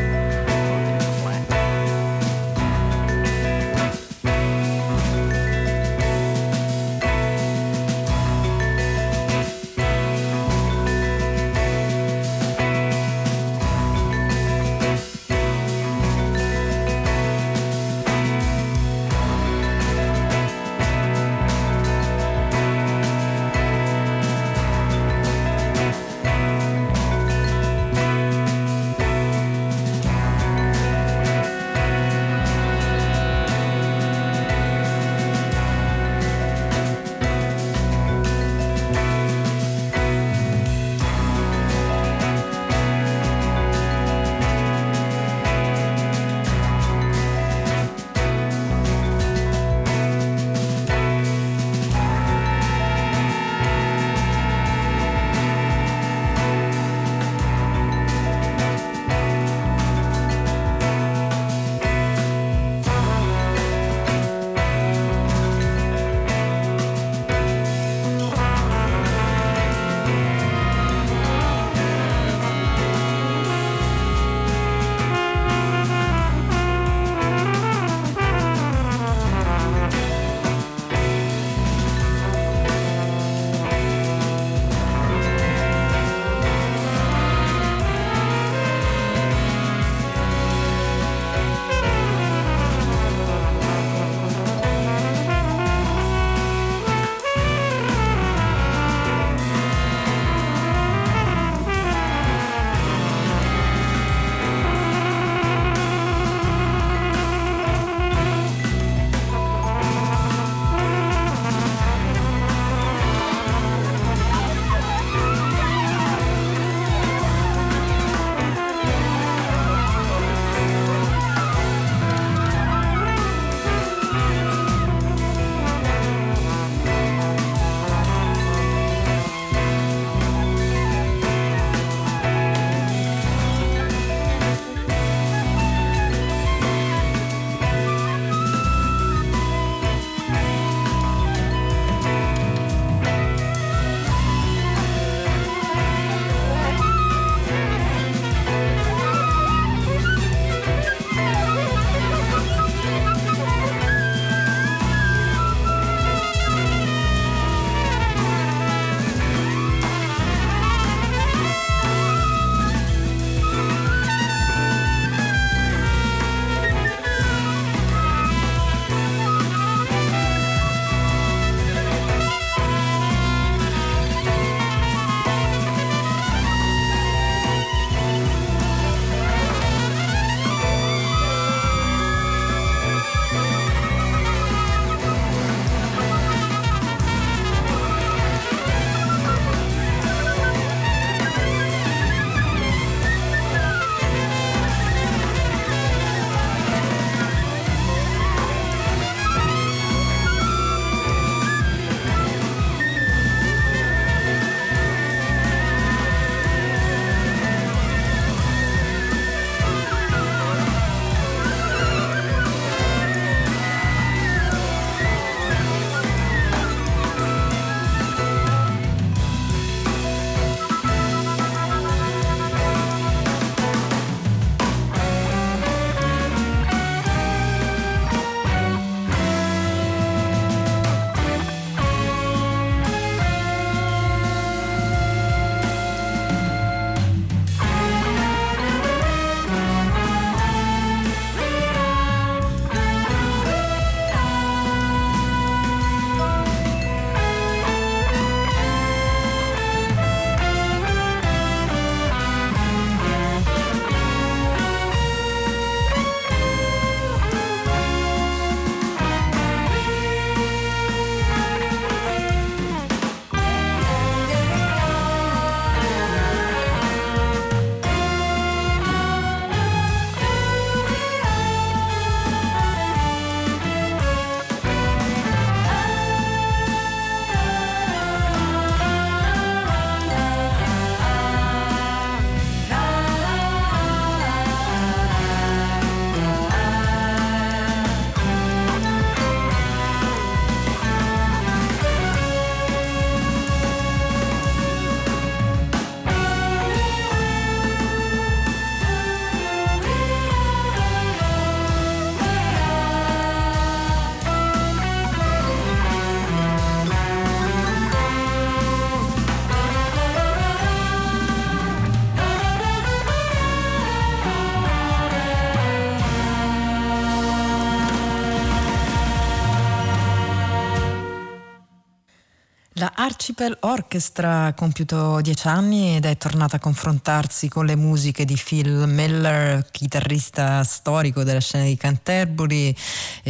Archipel 323.09 323.57
Orchestra 323.61 324.45
ha 324.45 324.53
compiuto 324.53 325.23
dieci 325.23 325.49
anni 325.49 325.97
ed 325.97 326.05
è 326.05 326.19
tornata 326.19 326.57
a 326.57 326.59
confrontarsi 326.59 327.49
con 327.49 327.65
le 327.65 327.75
musiche 327.75 328.27
di 328.27 328.37
Phil 328.37 328.85
Miller, 328.87 329.67
chitarrista 329.71 330.63
storico 330.63 331.25
della 331.25 331.41
scena 331.41 331.65
di 331.65 331.77
Canterbury, 331.79 332.75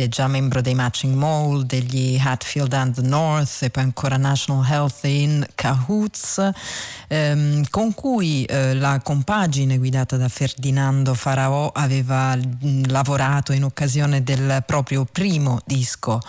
già 0.09 0.27
membro 0.27 0.61
dei 0.63 0.75
Matching 0.75 1.15
Mole, 1.15 1.65
degli 1.65 2.19
Hatfield 2.21 2.73
and 2.73 2.95
the 2.95 3.03
North 3.03 3.63
e 3.63 3.71
poi 3.71 3.85
ancora 3.85 4.17
National 4.17 4.67
Health 4.69 5.05
in 5.05 5.47
Cahoots, 5.55 6.51
ehm, 7.07 7.65
con 7.71 7.95
cui 7.95 8.45
eh, 8.47 8.75
la 8.75 9.01
compagine 9.01 9.79
guidata 9.79 10.17
da 10.17 10.29
Ferdinando 10.29 11.15
Faraò 11.15 11.71
aveva 11.73 12.35
mh, 12.35 12.91
lavorato 12.91 13.53
in 13.53 13.63
occasione 13.63 14.25
del 14.25 14.65
proprio 14.67 15.05
primo 15.05 15.61
disco. 15.65 16.21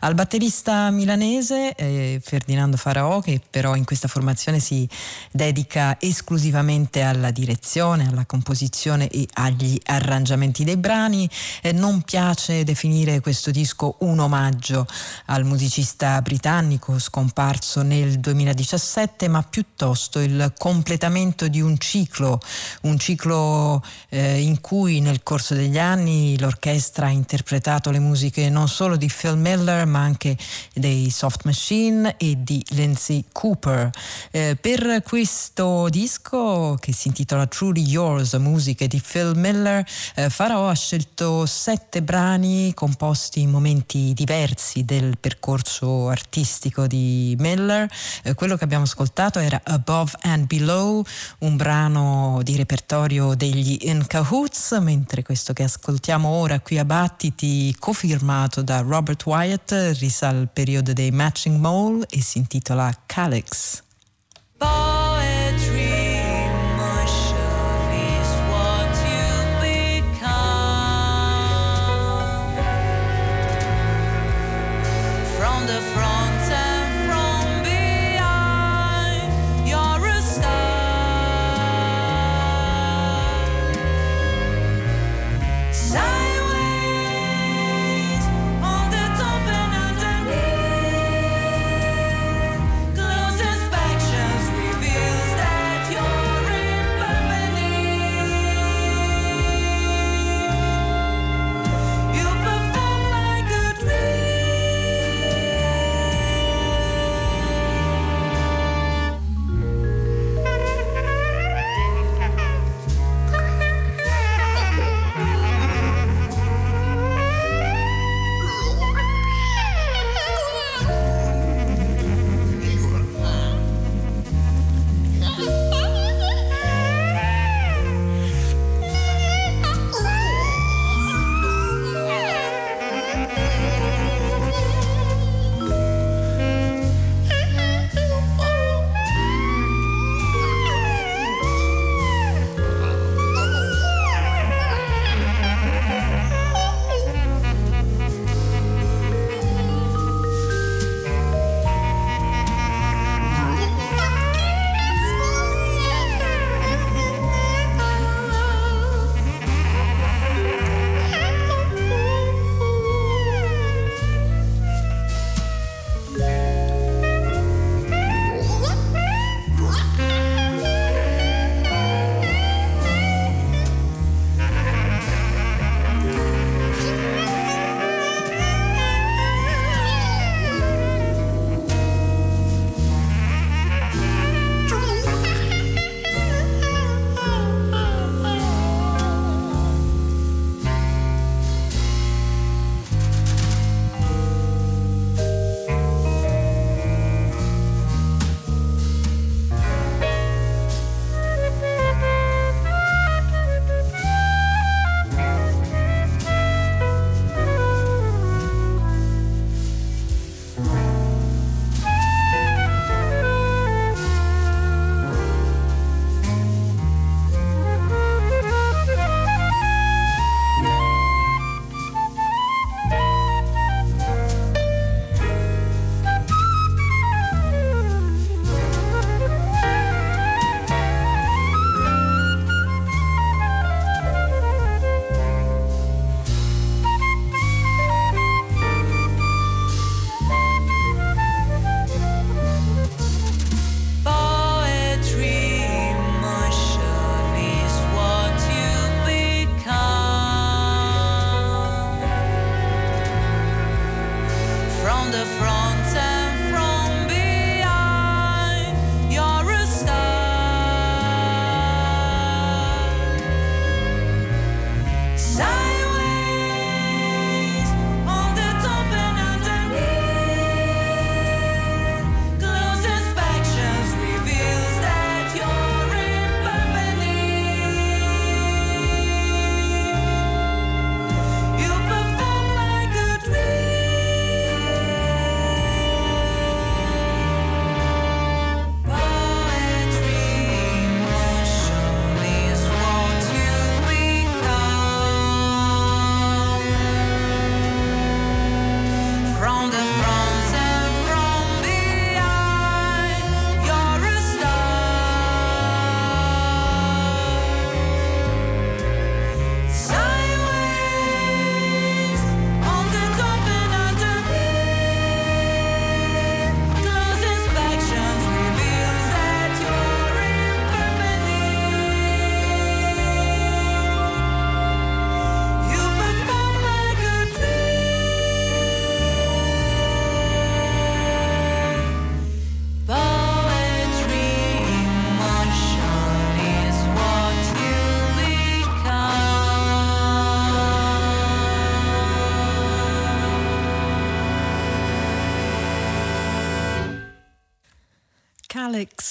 Al 0.00 0.14
batterista 0.14 0.90
milanese 0.90 1.74
eh, 1.74 2.20
Ferdinando 2.22 2.50
Ferdinando 2.52 2.76
Faraò 2.92 3.20
che 3.20 3.40
però 3.48 3.74
in 3.74 3.84
questa 3.84 4.06
formazione 4.06 4.60
si 4.60 4.86
dedica 5.30 5.96
esclusivamente 5.98 7.00
alla 7.00 7.30
direzione, 7.30 8.06
alla 8.06 8.26
composizione 8.26 9.08
e 9.08 9.26
agli 9.32 9.80
arrangiamenti 9.86 10.62
dei 10.62 10.76
brani. 10.76 11.26
Eh, 11.62 11.72
non 11.72 12.02
piace 12.02 12.64
definire 12.64 13.20
questo 13.20 13.50
disco 13.50 13.96
un 14.00 14.18
omaggio 14.18 14.86
al 15.26 15.46
musicista 15.46 16.20
britannico 16.20 16.98
scomparso 16.98 17.80
nel 17.80 18.20
2017, 18.20 19.26
ma 19.26 19.42
piuttosto 19.42 20.18
il 20.18 20.52
completamento 20.58 21.48
di 21.48 21.62
un 21.62 21.78
ciclo, 21.78 22.40
un 22.82 22.98
ciclo 22.98 23.82
eh, 24.10 24.38
in 24.38 24.60
cui 24.60 25.00
nel 25.00 25.22
corso 25.22 25.54
degli 25.54 25.78
anni 25.78 26.38
l'orchestra 26.38 27.06
ha 27.06 27.10
interpretato 27.10 27.90
le 27.90 28.00
musiche 28.00 28.50
non 28.50 28.68
solo 28.68 28.96
di 28.96 29.10
Phil 29.10 29.38
Miller 29.38 29.86
ma 29.86 30.00
anche 30.00 30.36
dei 30.74 31.08
Soft 31.08 31.44
Machine 31.44 32.16
e 32.18 32.36
di 32.36 32.52
di 32.52 32.64
Lindsay 32.82 33.24
Cooper. 33.30 33.90
Eh, 34.32 34.56
per 34.60 35.02
questo 35.04 35.88
disco 35.88 36.76
che 36.80 36.92
si 36.92 37.08
intitola 37.08 37.46
Truly 37.46 37.82
Yours, 37.82 38.34
musiche 38.34 38.88
di 38.88 39.00
Phil 39.00 39.32
Miller, 39.36 39.86
eh, 40.16 40.28
Farao 40.28 40.66
ha 40.68 40.74
scelto 40.74 41.46
sette 41.46 42.02
brani 42.02 42.74
composti 42.74 43.40
in 43.40 43.50
momenti 43.50 44.12
diversi 44.14 44.84
del 44.84 45.16
percorso 45.18 46.08
artistico 46.08 46.88
di 46.88 47.36
Miller. 47.38 47.88
Eh, 48.24 48.34
quello 48.34 48.56
che 48.56 48.64
abbiamo 48.64 48.84
ascoltato 48.84 49.38
era 49.38 49.60
Above 49.62 50.12
and 50.22 50.46
Below, 50.46 51.04
un 51.40 51.56
brano 51.56 52.40
di 52.42 52.56
repertorio 52.56 53.34
degli 53.34 53.78
In 53.82 54.04
Cahoots, 54.06 54.72
mentre 54.80 55.22
questo 55.22 55.52
che 55.52 55.62
ascoltiamo 55.62 56.28
ora 56.28 56.58
qui 56.58 56.78
a 56.78 56.84
Battiti, 56.84 57.74
cofirmato 57.78 58.62
da 58.62 58.80
Robert 58.80 59.24
Wyatt, 59.24 59.70
risale 59.98 60.38
al 60.38 60.48
periodo 60.52 60.92
dei 60.92 61.12
Matching 61.12 61.58
Mole 61.58 62.06
e 62.10 62.20
si 62.20 62.38
intitola 62.38 62.61
Calyx. 63.08 63.82
Close 64.58 64.68
as 64.68 65.01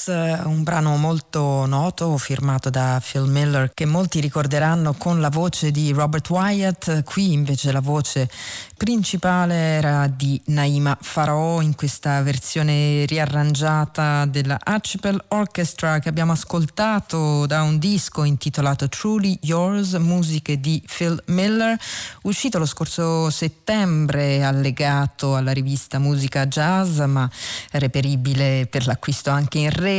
Un 0.08 0.64
brano 0.64 0.97
molto 0.97 1.68
noto 1.68 2.18
firmato 2.18 2.72
da 2.72 2.99
Phil 3.04 3.26
Miller 3.26 3.72
che 3.72 3.86
molti 3.86 4.20
ricorderanno 4.20 4.93
con 4.93 5.22
la 5.22 5.30
voce 5.30 5.70
di 5.70 5.91
Robert 5.91 6.28
Wyatt, 6.28 7.04
qui 7.04 7.34
invece 7.34 7.72
la 7.72 7.82
voce 7.82 8.28
principale 8.76 9.54
era 9.54 10.08
di 10.08 10.41
Naima 10.45 10.97
Farò 10.99 11.62
in 11.62 11.76
questa 11.76 12.24
versione 12.24 13.06
riarrangiata 13.06 14.26
della 14.26 14.58
Archipel 14.64 15.24
Orchestra 15.28 15.99
che 15.99 16.10
abbiamo 16.10 16.32
ascoltato 16.32 17.45
da 17.45 17.62
un 17.62 17.78
disco 17.78 18.24
intitolato 18.24 18.89
Truly 18.89 19.38
Yours, 19.41 19.93
musiche 19.93 20.60
di 20.60 20.82
Phil 20.84 21.22
Miller, 21.28 21.78
uscito 22.24 22.58
lo 22.58 22.66
scorso 22.66 23.30
settembre, 23.30 24.43
allegato 24.43 25.36
alla 25.36 25.52
rivista 25.52 25.99
Musica 25.99 26.47
Jazz, 26.47 26.99
ma 27.02 27.30
reperibile 27.74 28.66
per 28.68 28.88
l'acquisto 28.88 29.30
anche 29.30 29.60
in 29.60 29.70
rete. 29.70 29.89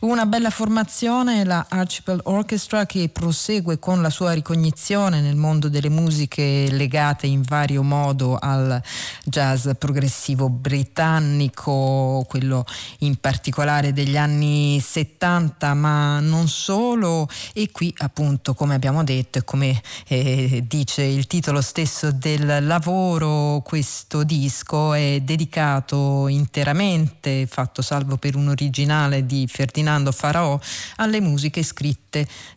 Una 0.00 0.26
bella 0.26 0.50
formazione, 0.50 1.42
la 1.44 1.66
Archipel 1.68 2.20
Orchestra, 2.24 2.86
che 2.86 3.08
prosegue 3.08 3.80
con 3.80 4.00
la 4.00 4.10
sua 4.10 4.32
ricognizione 4.32 5.20
nel 5.20 5.34
mondo 5.34 5.68
delle 5.68 5.88
musiche 5.88 6.68
legate 6.70 7.26
in 7.26 7.42
vario 7.42 7.82
modo 7.82 8.38
al 8.40 8.80
jazz 9.24 9.68
progressivo 9.76 10.48
britannico, 10.48 12.24
quello 12.28 12.64
in 12.98 13.16
particolare 13.16 13.92
degli 13.92 14.16
anni 14.16 14.78
70, 14.78 15.74
ma 15.74 16.20
non 16.20 16.46
solo. 16.46 17.28
E 17.52 17.70
qui 17.72 17.92
appunto, 17.98 18.54
come 18.54 18.76
abbiamo 18.76 19.02
detto 19.02 19.38
e 19.38 19.44
come 19.44 19.82
eh, 20.06 20.62
dice 20.64 21.02
il 21.02 21.26
titolo 21.26 21.60
stesso 21.60 22.12
del 22.12 22.64
lavoro, 22.64 23.62
questo 23.64 24.22
disco 24.22 24.92
è 24.92 25.20
dedicato 25.22 26.28
interamente, 26.28 27.48
fatto 27.50 27.82
salvo 27.82 28.16
per 28.16 28.36
un 28.36 28.48
originale 28.48 29.07
di 29.26 29.46
Ferdinando 29.50 30.12
Farò, 30.12 30.58
alle 30.96 31.20
musiche 31.20 31.62
scritte 31.62 32.07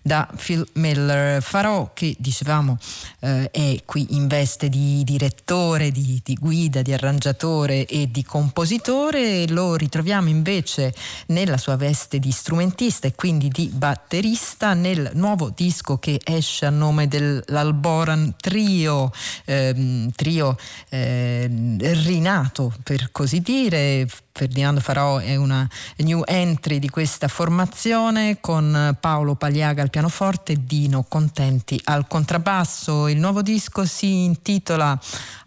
da 0.01 0.27
Phil 0.35 0.65
Miller. 0.73 1.41
Farò 1.41 1.91
che 1.93 2.15
dicevamo 2.17 2.77
eh, 3.19 3.49
è 3.51 3.81
qui 3.85 4.07
in 4.11 4.27
veste 4.27 4.69
di 4.69 5.03
direttore, 5.03 5.91
di, 5.91 6.21
di, 6.23 6.35
guida, 6.35 6.81
di 6.81 6.93
arrangiatore 6.93 7.85
e 7.85 8.09
di 8.09 8.23
compositore, 8.23 9.47
lo 9.47 9.75
ritroviamo 9.75 10.29
invece 10.29 10.93
nella 11.27 11.57
sua 11.57 11.75
veste 11.75 12.19
di 12.19 12.31
strumentista 12.31 13.07
e 13.07 13.15
quindi 13.15 13.49
di 13.49 13.69
batterista 13.73 14.73
nel 14.73 15.11
nuovo 15.13 15.51
disco 15.55 15.97
che 15.97 16.19
esce 16.23 16.65
a 16.65 16.69
nome 16.69 17.07
dell'Alboran 17.07 18.35
Trio, 18.39 19.11
ehm, 19.45 20.11
trio 20.11 20.57
eh, 20.89 21.49
rinato 21.49 22.73
per 22.83 23.11
così 23.11 23.41
dire 23.41 24.07
Ferdinando 24.33 24.79
Farò 24.79 25.17
è 25.17 25.35
una 25.35 25.67
new 25.97 26.23
entry 26.25 26.79
di 26.79 26.89
questa 26.89 27.27
formazione 27.27 28.39
con 28.39 28.95
Paolo 28.99 29.35
Pagliaga 29.41 29.81
al 29.81 29.89
pianoforte 29.89 30.65
Dino 30.67 31.03
Contenti 31.09 31.81
al 31.85 32.05
contrabbasso. 32.07 33.07
Il 33.07 33.17
nuovo 33.17 33.41
disco 33.41 33.85
si 33.85 34.23
intitola 34.23 34.95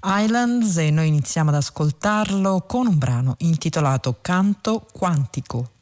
Islands 0.02 0.78
e 0.78 0.90
noi 0.90 1.06
iniziamo 1.06 1.50
ad 1.50 1.54
ascoltarlo 1.54 2.64
con 2.66 2.88
un 2.88 2.98
brano 2.98 3.36
intitolato 3.38 4.18
Canto 4.20 4.84
Quantico. 4.90 5.73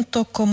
Un 0.00 0.06
tocco 0.06 0.46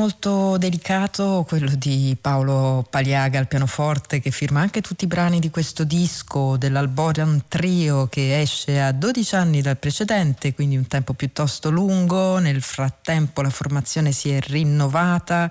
delicato, 0.58 1.46
quello 1.48 1.74
di 1.76 2.18
Paolo 2.20 2.86
Paliaga 2.90 3.40
al 3.40 3.48
pianoforte, 3.48 4.20
che 4.20 4.32
firma 4.32 4.60
anche 4.60 4.82
tutti 4.82 5.06
i 5.06 5.08
brani 5.08 5.40
di 5.40 5.50
questo 5.50 5.84
disco 5.84 6.58
dell'Alboran 6.58 7.44
Trio 7.48 8.08
che 8.08 8.42
esce 8.42 8.82
a 8.82 8.92
12 8.92 9.36
anni 9.36 9.62
dal 9.62 9.78
precedente, 9.78 10.54
quindi 10.54 10.76
un 10.76 10.88
tempo 10.88 11.14
piuttosto 11.14 11.70
lungo. 11.70 12.40
Nel 12.40 12.62
frattempo 12.62 13.42
la 13.42 13.50
formazione 13.50 14.12
si 14.12 14.30
è 14.30 14.42
rinnovata 14.42 15.50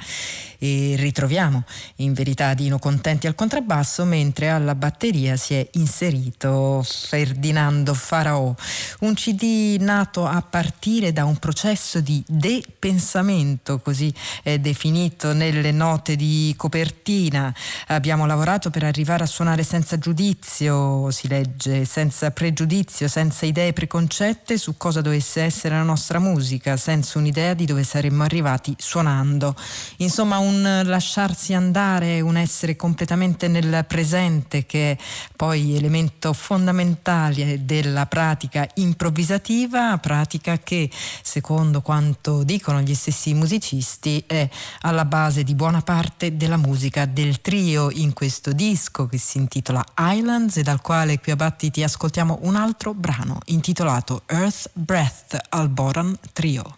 e 0.58 0.94
ritroviamo 0.98 1.64
in 1.96 2.12
verità 2.12 2.52
Dino 2.52 2.78
Contenti 2.78 3.26
al 3.26 3.34
contrabbasso, 3.34 4.04
mentre 4.04 4.50
alla 4.50 4.74
batteria 4.74 5.36
si 5.36 5.54
è 5.54 5.66
inserito 5.72 6.84
Ferdinando 6.84 7.94
Faraò. 7.94 8.54
Un 9.00 9.14
CD 9.14 9.76
nato 9.80 10.26
a 10.26 10.42
partire 10.42 11.12
da 11.12 11.24
un 11.24 11.36
processo 11.38 12.00
di 12.00 12.22
depensamento, 12.26 13.78
così 13.80 14.12
è 14.42 14.58
definito 14.66 15.32
nelle 15.32 15.70
note 15.70 16.16
di 16.16 16.52
copertina. 16.56 17.54
Abbiamo 17.88 18.26
lavorato 18.26 18.68
per 18.70 18.82
arrivare 18.82 19.22
a 19.22 19.26
suonare 19.26 19.62
senza 19.62 19.96
giudizio, 19.96 21.08
si 21.12 21.28
legge, 21.28 21.84
senza 21.84 22.32
pregiudizio, 22.32 23.06
senza 23.06 23.46
idee 23.46 23.72
preconcette 23.72 24.58
su 24.58 24.76
cosa 24.76 25.00
dovesse 25.00 25.42
essere 25.42 25.76
la 25.76 25.84
nostra 25.84 26.18
musica, 26.18 26.76
senza 26.76 27.18
un'idea 27.18 27.54
di 27.54 27.64
dove 27.64 27.84
saremmo 27.84 28.24
arrivati 28.24 28.74
suonando. 28.76 29.54
Insomma, 29.98 30.38
un 30.38 30.82
lasciarsi 30.84 31.54
andare, 31.54 32.20
un 32.20 32.36
essere 32.36 32.74
completamente 32.74 33.46
nel 33.46 33.84
presente 33.86 34.66
che 34.66 34.92
è 34.92 34.96
poi 35.36 35.76
elemento 35.76 36.32
fondamentale 36.32 37.64
della 37.64 38.06
pratica 38.06 38.68
improvvisativa, 38.74 39.96
pratica 39.98 40.58
che 40.58 40.90
secondo 41.22 41.82
quanto 41.82 42.42
dicono 42.42 42.80
gli 42.80 42.94
stessi 42.94 43.32
musicisti 43.32 44.24
è 44.26 44.48
alla 44.80 45.04
base 45.04 45.42
di 45.42 45.54
buona 45.54 45.80
parte 45.80 46.36
della 46.36 46.56
musica 46.56 47.06
del 47.06 47.40
trio 47.40 47.90
in 47.90 48.12
questo 48.12 48.52
disco 48.52 49.06
che 49.06 49.18
si 49.18 49.38
intitola 49.38 49.84
Islands 49.98 50.56
e 50.56 50.62
dal 50.62 50.80
quale 50.80 51.18
qui 51.18 51.32
a 51.32 51.36
Battiti 51.36 51.82
ascoltiamo 51.82 52.40
un 52.42 52.56
altro 52.56 52.94
brano 52.94 53.38
intitolato 53.46 54.22
Earth 54.26 54.70
Breath 54.72 55.38
al 55.50 55.68
Boran 55.68 56.16
Trio. 56.32 56.76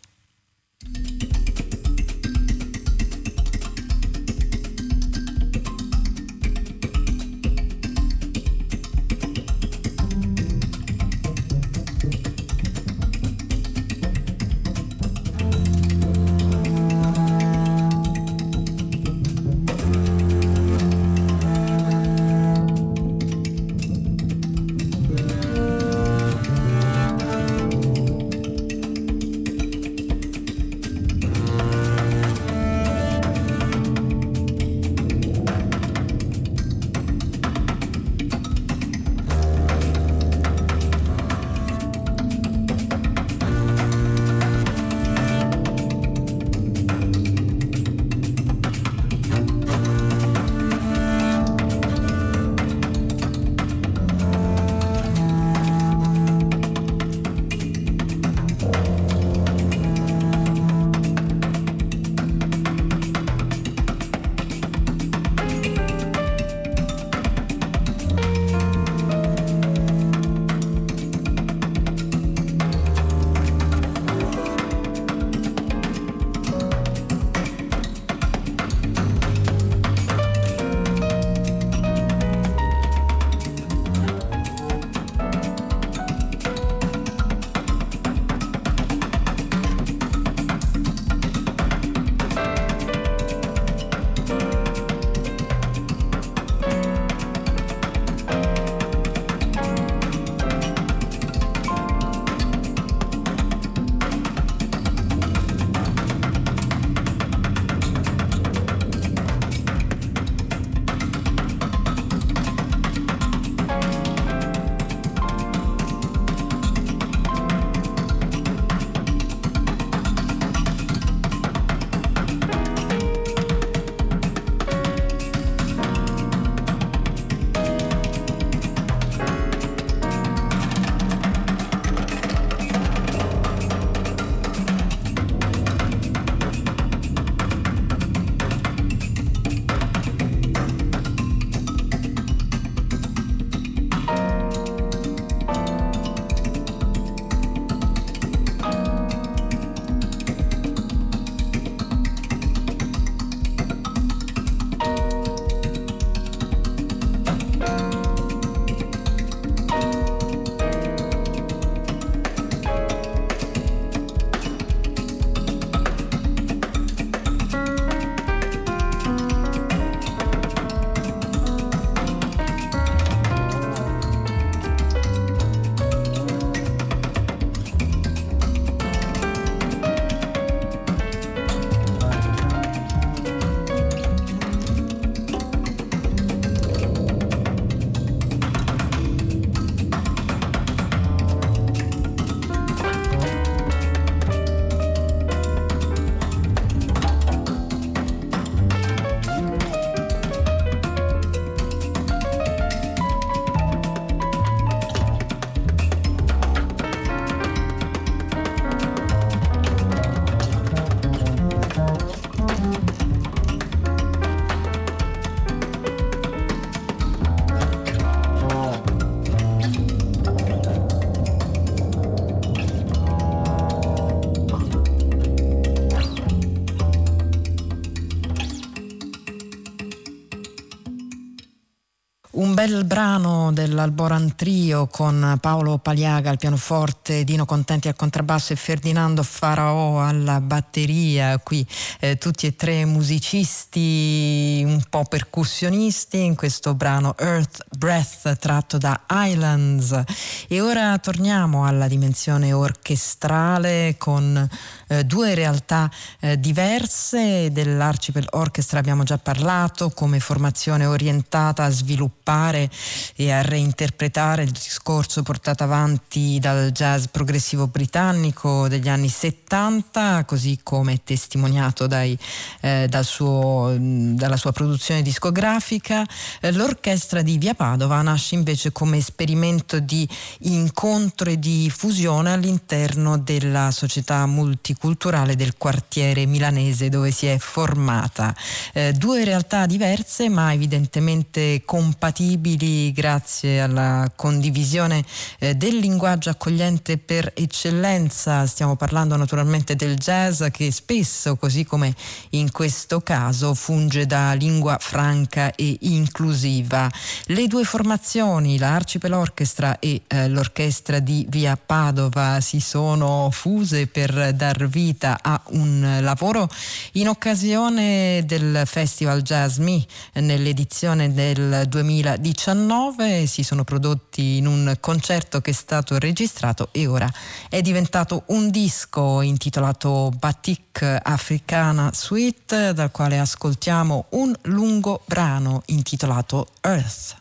Bel 232.69 232.85
brano 232.85 233.28
dell'Alboran 233.59 234.37
Trio 234.37 234.87
con 234.87 235.37
Paolo 235.41 235.79
Paliaga 235.79 236.31
al 236.31 236.39
pianoforte, 236.39 237.25
Dino 237.25 237.45
Contenti 237.45 237.89
al 237.89 237.97
contrabbasso 237.97 238.53
e 238.53 238.57
Ferdinando 238.57 239.25
Faraò 239.25 240.01
alla 240.01 240.41
batteria. 240.41 241.39
Qui 241.39 241.67
eh, 241.99 242.19
tutti 242.19 242.47
e 242.47 242.55
tre 242.55 242.85
musicisti, 242.85 244.63
un 244.65 244.81
po' 244.89 245.03
percussionisti 245.05 246.23
in 246.23 246.37
questo 246.37 246.75
brano 246.75 247.17
Earth 247.19 247.65
Breath 247.77 248.37
tratto 248.39 248.79
da 248.79 249.01
Islands. 249.11 250.03
E 250.47 250.61
ora 250.61 250.97
torniamo 250.99 251.67
alla 251.67 251.89
dimensione 251.89 252.53
orchestrale 252.53 253.97
con 253.99 254.49
eh, 254.89 255.05
due 255.05 255.35
realtà 255.35 255.91
eh, 256.21 256.39
diverse. 256.39 257.51
Dell'Archipel 257.51 258.29
Orchestra 258.31 258.79
abbiamo 258.79 259.03
già 259.03 259.19
parlato 259.19 259.91
come 259.91 260.21
formazione 260.21 260.87
orientata 260.87 261.65
a 261.65 261.71
sviluppare 261.71 262.71
e 263.17 263.33
a 263.33 263.43
reinterpretare 263.49 264.43
il 264.43 264.51
discorso 264.51 265.23
portato 265.23 265.65
avanti 265.65 266.39
dal 266.41 266.71
jazz 266.71 267.07
progressivo 267.07 267.67
britannico 267.67 268.69
degli 268.69 268.89
anni 268.89 269.09
70, 269.09 270.25
così 270.25 270.61
come 270.63 271.03
testimoniato 271.03 271.87
dai, 271.87 272.17
eh, 272.61 272.87
dal 272.89 273.05
suo, 273.05 273.75
dalla 273.79 274.37
sua 274.37 274.53
produzione 274.53 275.03
discografica. 275.03 276.07
Eh, 276.41 276.53
l'orchestra 276.53 277.23
di 277.23 277.39
Via 277.39 277.55
Padova 277.55 278.01
nasce 278.03 278.35
invece 278.35 278.73
come 278.73 278.99
esperimento 278.99 279.81
di 279.81 280.09
incontro 280.41 281.31
e 281.31 281.39
di 281.39 281.73
fusione 281.75 282.33
all'interno 282.33 283.19
della 283.19 283.71
società 283.71 284.27
multiculturale 284.27 284.97
culturale 284.99 285.37
del 285.37 285.57
quartiere 285.57 286.27
milanese 286.27 286.89
dove 286.89 287.13
si 287.13 287.27
è 287.27 287.39
formata. 287.39 288.35
Eh, 288.73 288.93
due 288.93 289.25
realtà 289.25 289.65
diverse 289.65 290.29
ma 290.29 290.53
evidentemente 290.53 291.63
compatibili 291.65 292.93
grazie 292.93 293.38
alla 293.47 294.11
condivisione 294.14 295.05
eh, 295.39 295.55
del 295.55 295.76
linguaggio 295.76 296.30
accogliente 296.30 296.99
per 296.99 297.32
eccellenza. 297.34 298.47
Stiamo 298.47 298.76
parlando 298.76 299.16
naturalmente 299.16 299.76
del 299.76 299.97
jazz 299.97 300.43
che 300.51 300.70
spesso, 300.72 301.36
così 301.36 301.64
come 301.64 301.95
in 302.30 302.51
questo 302.51 303.01
caso, 303.01 303.55
funge 303.55 304.07
da 304.07 304.32
lingua 304.32 304.78
franca 304.80 305.55
e 305.55 305.76
inclusiva. 305.80 306.91
Le 307.26 307.47
due 307.47 307.64
formazioni, 307.64 308.59
la 308.59 308.74
Archipel 308.74 309.12
Orchestra 309.12 309.78
e 309.78 310.03
eh, 310.07 310.28
l'orchestra 310.28 310.99
di 310.99 311.26
Via 311.28 311.57
Padova, 311.57 312.41
si 312.41 312.61
sono 312.61 313.28
fuse 313.30 313.86
per 313.86 314.32
dar 314.34 314.66
vita 314.68 315.18
a 315.22 315.41
un 315.51 315.99
lavoro 316.01 316.49
in 316.93 317.09
occasione 317.09 318.22
del 318.24 318.62
Festival 318.64 319.22
Jazz 319.22 319.59
Me 319.59 319.84
nell'edizione 320.14 321.12
del 321.12 321.64
2019. 321.68 323.18
Si 323.27 323.43
sono 323.43 323.64
prodotti 323.64 324.37
in 324.37 324.47
un 324.47 324.77
concerto 324.81 325.41
che 325.41 325.51
è 325.51 325.55
stato 325.55 325.99
registrato 325.99 326.69
e 326.73 326.87
ora 326.87 327.11
è 327.49 327.61
diventato 327.61 328.23
un 328.27 328.51
disco 328.51 329.21
intitolato 329.21 330.11
Batik 330.16 331.01
Africana 331.03 331.91
Suite 331.93 332.73
dal 332.73 332.91
quale 332.91 333.19
ascoltiamo 333.19 334.07
un 334.11 334.35
lungo 334.43 335.03
brano 335.05 335.62
intitolato 335.66 336.49
Earth. 336.61 337.18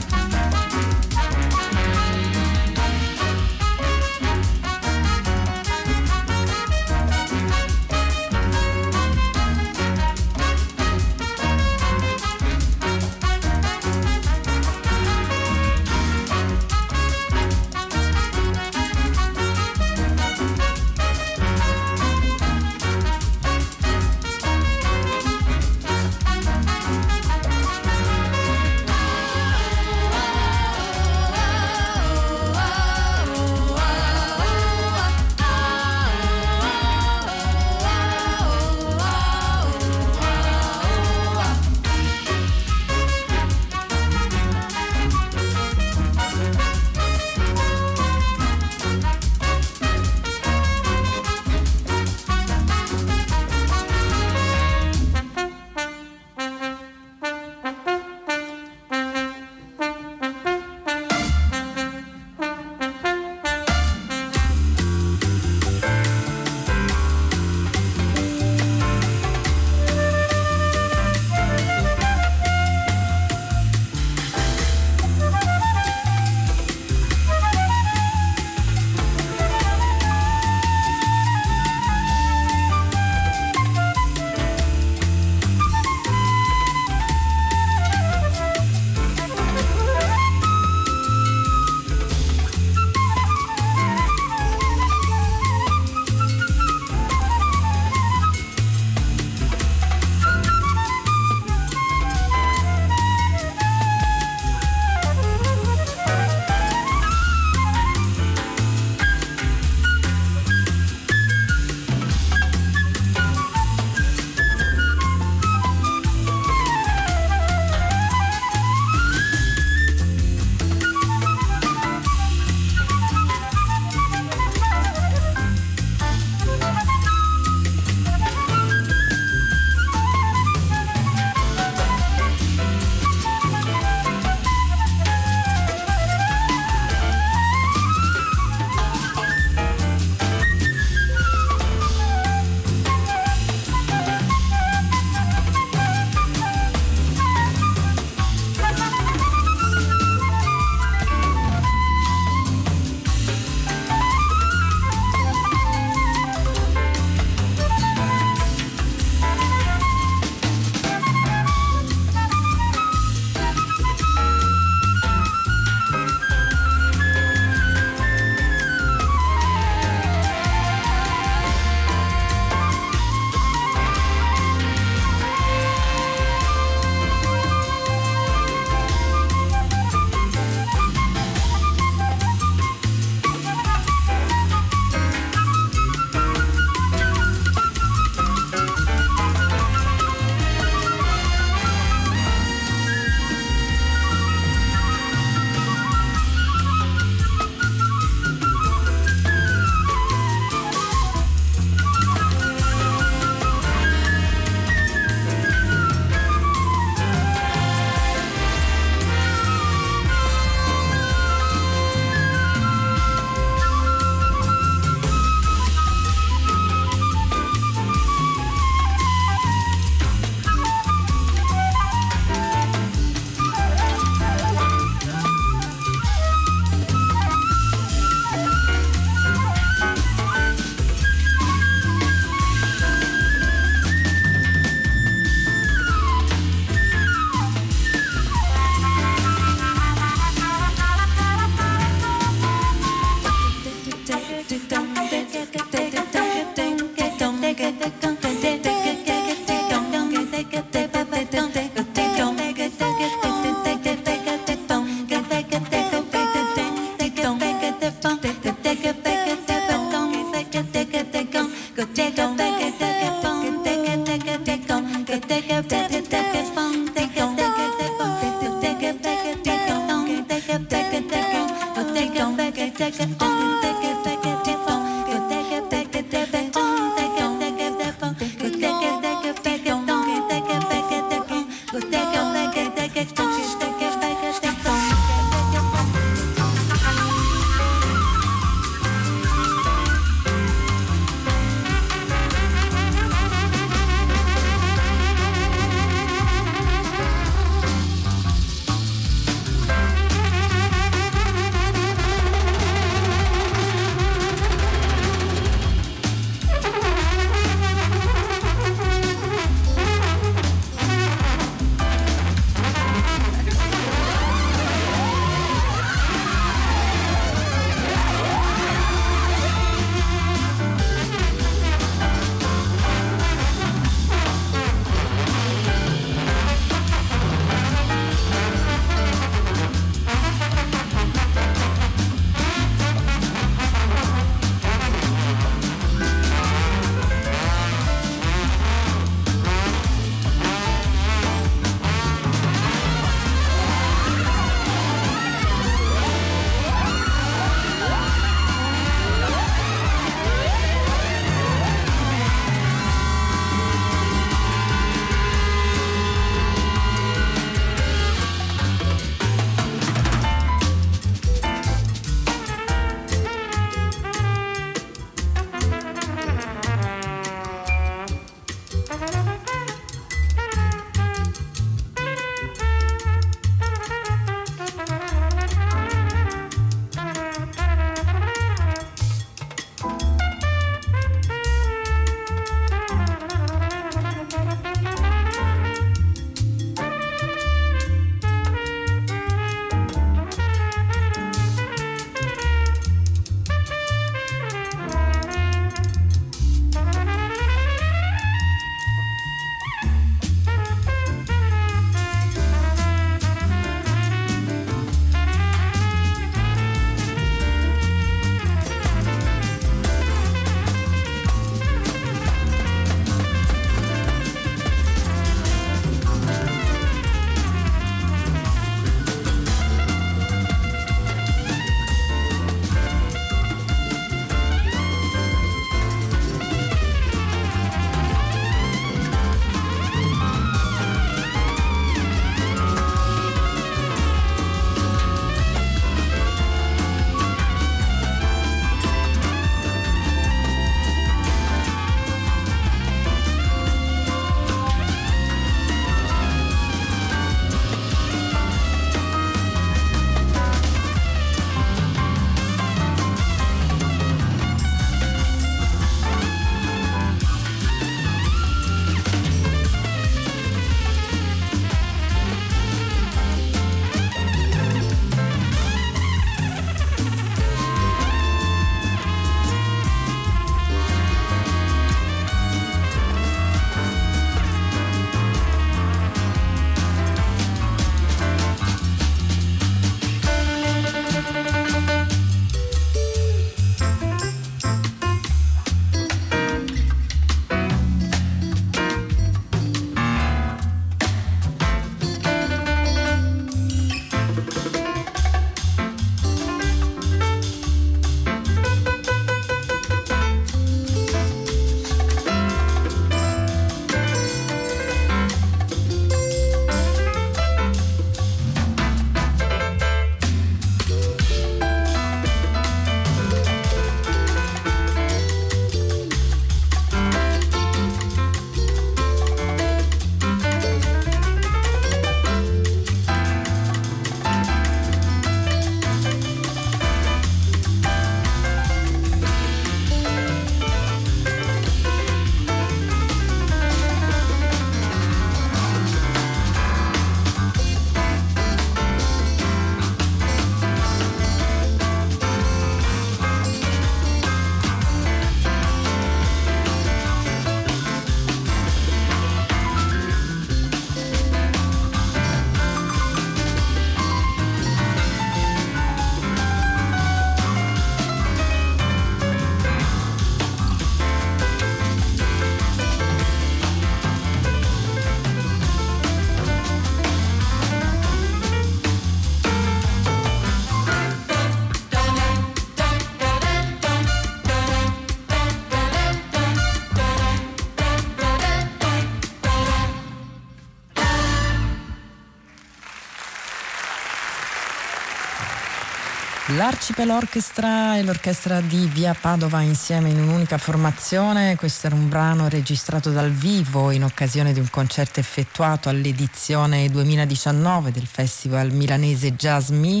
L'Archipel 586.62 587.10
Orchestra 587.10 587.96
e 587.96 588.04
l'orchestra 588.04 588.60
di 588.60 588.86
Via 588.86 589.16
Padova 589.20 589.62
insieme 589.62 590.10
in 590.10 590.20
un'unica 590.20 590.58
formazione. 590.58 591.56
Questo 591.56 591.88
era 591.88 591.96
un 591.96 592.08
brano 592.08 592.48
registrato 592.48 593.10
dal 593.10 593.32
vivo 593.32 593.90
in 593.90 594.04
occasione 594.04 594.52
di 594.52 594.60
un 594.60 594.70
concerto 594.70 595.18
effettuato 595.18 595.88
all'edizione 595.88 596.88
2019 596.88 597.90
del 597.90 598.06
Festival 598.06 598.70
milanese 598.70 599.34
Jazz 599.34 599.70
Me, 599.70 600.00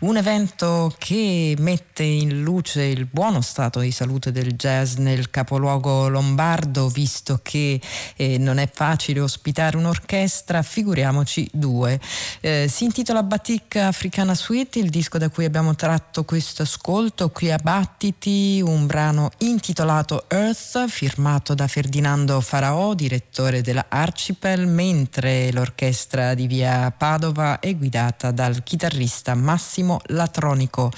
un 0.00 0.16
evento 0.16 0.94
che 0.96 1.56
mette 1.58 2.04
in 2.04 2.42
luce 2.42 2.84
il 2.84 3.06
buono 3.06 3.40
stato 3.40 3.80
di 3.80 3.90
salute 3.90 4.30
del 4.30 4.52
jazz 4.52 4.94
nel 4.94 5.28
capoluogo 5.28 6.08
lombardo, 6.08 6.86
visto 6.88 7.40
che 7.42 7.80
eh, 8.14 8.38
non 8.38 8.58
è 8.58 8.70
facile 8.72 9.18
ospitare 9.18 9.76
un'orchestra, 9.76 10.62
figuriamoci 10.62 11.50
due. 11.52 11.98
Eh, 12.40 12.68
si 12.68 12.84
intitola 12.84 13.24
Batik 13.24 13.74
Africana 13.76 14.36
Suite, 14.36 14.78
il 14.78 14.88
disco 14.88 15.18
da 15.18 15.30
cui 15.30 15.44
abbiamo 15.44 15.74
tratto 15.74 16.24
questo 16.24 16.62
ascolto 16.62 17.30
qui 17.30 17.50
a 17.50 17.58
Battiti, 17.60 18.62
un 18.64 18.86
brano 18.86 19.30
intitolato 19.38 20.26
Earth, 20.28 20.86
firmato 20.86 21.54
da 21.54 21.66
Ferdinando 21.66 22.40
Faraò, 22.40 22.94
direttore 22.94 23.62
della 23.62 23.86
Archipel, 23.88 24.68
mentre 24.68 25.50
l'orchestra 25.50 26.34
di 26.34 26.46
via 26.46 26.92
Padova 26.96 27.58
è 27.58 27.74
guidata 27.74 28.30
dal 28.30 28.62
chitarrista 28.62 29.34
Massimo 29.34 29.86
latronico 30.08 30.90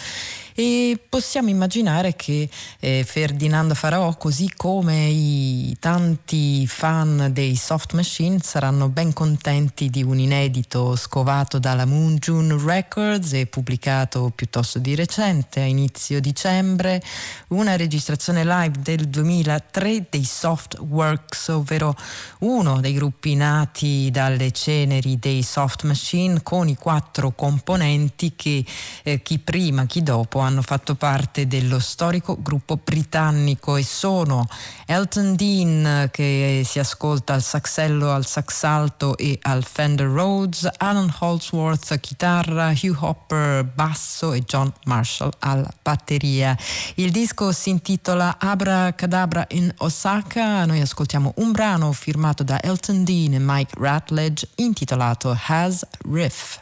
e 0.60 0.98
possiamo 1.08 1.48
immaginare 1.48 2.14
che 2.14 2.46
eh, 2.80 3.02
Ferdinando 3.06 3.74
Faraò, 3.74 4.14
così 4.18 4.52
come 4.54 5.06
i 5.08 5.74
tanti 5.80 6.66
fan 6.66 7.30
dei 7.32 7.56
Soft 7.56 7.94
Machine, 7.94 8.40
saranno 8.42 8.90
ben 8.90 9.14
contenti 9.14 9.88
di 9.88 10.02
un 10.02 10.18
inedito 10.18 10.96
scovato 10.96 11.58
dalla 11.58 11.86
Moon 11.86 12.16
June 12.16 12.62
Records 12.62 13.32
e 13.32 13.46
pubblicato 13.46 14.30
piuttosto 14.34 14.78
di 14.78 14.94
recente, 14.94 15.60
a 15.60 15.64
inizio 15.64 16.20
dicembre, 16.20 17.02
una 17.48 17.74
registrazione 17.76 18.44
live 18.44 18.80
del 18.80 19.08
2003 19.08 20.08
dei 20.10 20.24
Soft 20.24 20.76
Works, 20.78 21.48
ovvero 21.48 21.96
uno 22.40 22.80
dei 22.80 22.92
gruppi 22.92 23.34
nati 23.34 24.10
dalle 24.10 24.50
ceneri 24.50 25.18
dei 25.18 25.42
Soft 25.42 25.84
Machine 25.84 26.42
con 26.42 26.68
i 26.68 26.76
quattro 26.76 27.30
componenti 27.30 28.34
che 28.36 28.62
eh, 29.04 29.22
chi 29.22 29.38
prima, 29.38 29.86
chi 29.86 30.02
dopo 30.02 30.38
hanno 30.40 30.49
fatto 30.60 30.96
parte 30.96 31.46
dello 31.46 31.78
storico 31.78 32.36
gruppo 32.40 32.78
britannico 32.82 33.76
e 33.76 33.84
sono 33.84 34.48
Elton 34.86 35.36
Dean 35.36 36.08
che 36.10 36.62
si 36.64 36.78
ascolta 36.78 37.34
al 37.34 37.42
saxello, 37.42 38.10
al 38.10 38.26
sax 38.26 38.64
alto 38.64 39.16
e 39.16 39.38
al 39.42 39.64
Fender 39.64 40.06
Rhodes, 40.06 40.68
Alan 40.78 41.14
Holsworth 41.18 41.98
chitarra, 42.00 42.70
Hugh 42.70 42.96
Hopper 42.98 43.64
basso 43.64 44.32
e 44.32 44.40
John 44.40 44.72
Marshall 44.84 45.30
alla 45.38 45.72
batteria. 45.80 46.56
Il 46.96 47.10
disco 47.10 47.52
si 47.52 47.70
intitola 47.70 48.36
Abra 48.38 48.92
Cadabra 48.94 49.46
in 49.50 49.72
Osaka, 49.78 50.64
noi 50.66 50.80
ascoltiamo 50.80 51.34
un 51.36 51.52
brano 51.52 51.92
firmato 51.92 52.42
da 52.42 52.60
Elton 52.60 53.04
Dean 53.04 53.34
e 53.34 53.38
Mike 53.38 53.74
Ratledge 53.78 54.48
intitolato 54.56 55.38
Has 55.46 55.86
Riff. 56.10 56.58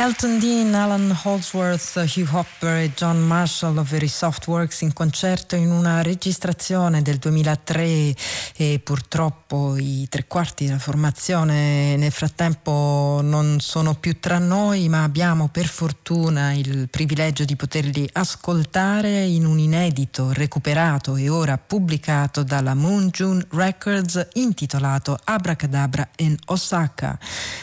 Elton 0.00 0.38
Dean, 0.38 0.72
Alan 0.76 1.10
Holdsworth, 1.24 1.96
Hugh 1.96 2.28
Hopper 2.30 2.76
e 2.76 2.92
John 2.94 3.18
Marshall 3.18 3.78
of 3.78 3.88
Very 3.88 4.06
Soft 4.06 4.46
Works 4.46 4.82
in 4.82 4.92
concerto 4.92 5.56
in 5.56 5.72
una 5.72 6.02
registrazione 6.02 7.02
del 7.02 7.16
2003 7.16 8.14
e 8.54 8.80
purtroppo 8.80 9.76
i 9.76 10.06
tre 10.08 10.28
quarti 10.28 10.66
della 10.66 10.78
formazione 10.78 11.96
nel 11.96 12.12
frattempo 12.12 13.18
non 13.24 13.58
sono 13.58 13.94
più 13.94 14.20
tra 14.20 14.38
noi 14.38 14.88
ma 14.88 15.02
abbiamo 15.02 15.48
per 15.48 15.66
fortuna 15.66 16.52
il 16.52 16.88
privilegio 16.88 17.44
di 17.44 17.56
poterli 17.56 18.08
ascoltare 18.12 19.24
in 19.24 19.46
un 19.46 19.58
inedito 19.58 20.32
recuperato 20.32 21.16
e 21.16 21.28
ora 21.28 21.58
pubblicato 21.58 22.44
dalla 22.44 22.74
Moon 22.74 23.08
June 23.08 23.44
Records 23.50 24.28
intitolato 24.34 25.18
Abracadabra 25.24 26.08
in 26.18 26.36
Osaka 26.46 27.18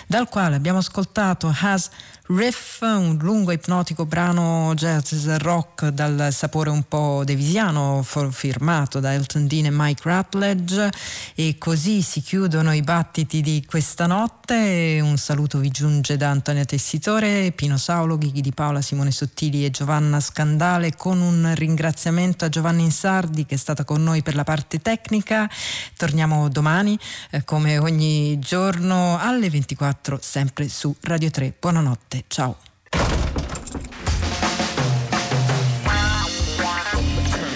dal 0.06 0.28
quale 0.28 0.58
abbiamo 0.58 0.80
ascoltato 0.80 1.50
Has 1.62 1.90
Riff, 2.28 2.82
un 2.82 3.20
lungo 3.22 3.52
ipnotico 3.52 4.08
brano 4.08 4.74
jazz 4.74 5.28
rock 5.38 5.90
dal 5.90 6.30
sapore 6.32 6.72
un 6.72 6.82
po' 6.88 7.22
devisiano, 7.24 8.02
firmato 8.32 9.00
da 9.00 9.14
Elton 9.14 9.46
Dean 9.46 9.66
e 9.66 9.70
Mike 9.72 10.02
Rutledge. 10.04 10.90
E 11.36 11.58
così 11.60 12.02
si 12.02 12.22
chiudono 12.22 12.74
i 12.74 12.82
battiti 12.82 13.42
di 13.42 13.64
questa 13.68 14.08
notte. 14.08 15.00
Un 15.04 15.18
saluto 15.18 15.60
vi 15.60 15.70
giunge 15.70 16.18
da 16.18 16.32
Antonia 16.32 16.66
Tessitore, 16.66 17.52
Pino 17.52 17.78
Saulo, 17.78 18.18
Ghighi 18.18 18.42
di 18.42 18.54
Paola, 18.54 18.82
Simone 18.82 19.12
Sottili 19.12 19.64
e 19.64 19.70
Giovanna 19.70 20.20
Scandale, 20.20 20.96
con 20.96 21.22
un 21.22 21.54
ringraziamento 21.54 22.44
a 22.44 22.50
Giovanni 22.50 22.82
Insardi 22.82 23.46
che 23.46 23.54
è 23.54 23.60
stata 23.60 23.84
con 23.84 24.02
noi 24.02 24.24
per 24.24 24.34
la 24.34 24.44
parte 24.44 24.80
tecnica. 24.80 25.48
Torniamo 25.96 26.50
domani, 26.50 26.98
eh, 27.30 27.44
come 27.44 27.78
ogni 27.78 28.40
giorno, 28.40 29.20
alle 29.20 29.48
24, 29.52 30.18
sempre 30.20 30.68
su 30.70 30.96
Radio 31.02 31.30
3. 31.30 31.54
Buonanotte 31.60 32.15
Chao. 32.30 32.56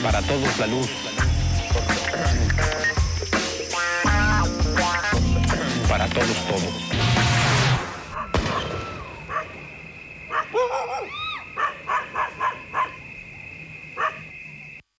Para 0.04 0.22
todos 0.22 0.58
la 0.58 0.68
luz. 0.68 0.90
Para 5.88 6.08
todos 6.08 6.38
todos. 6.48 6.90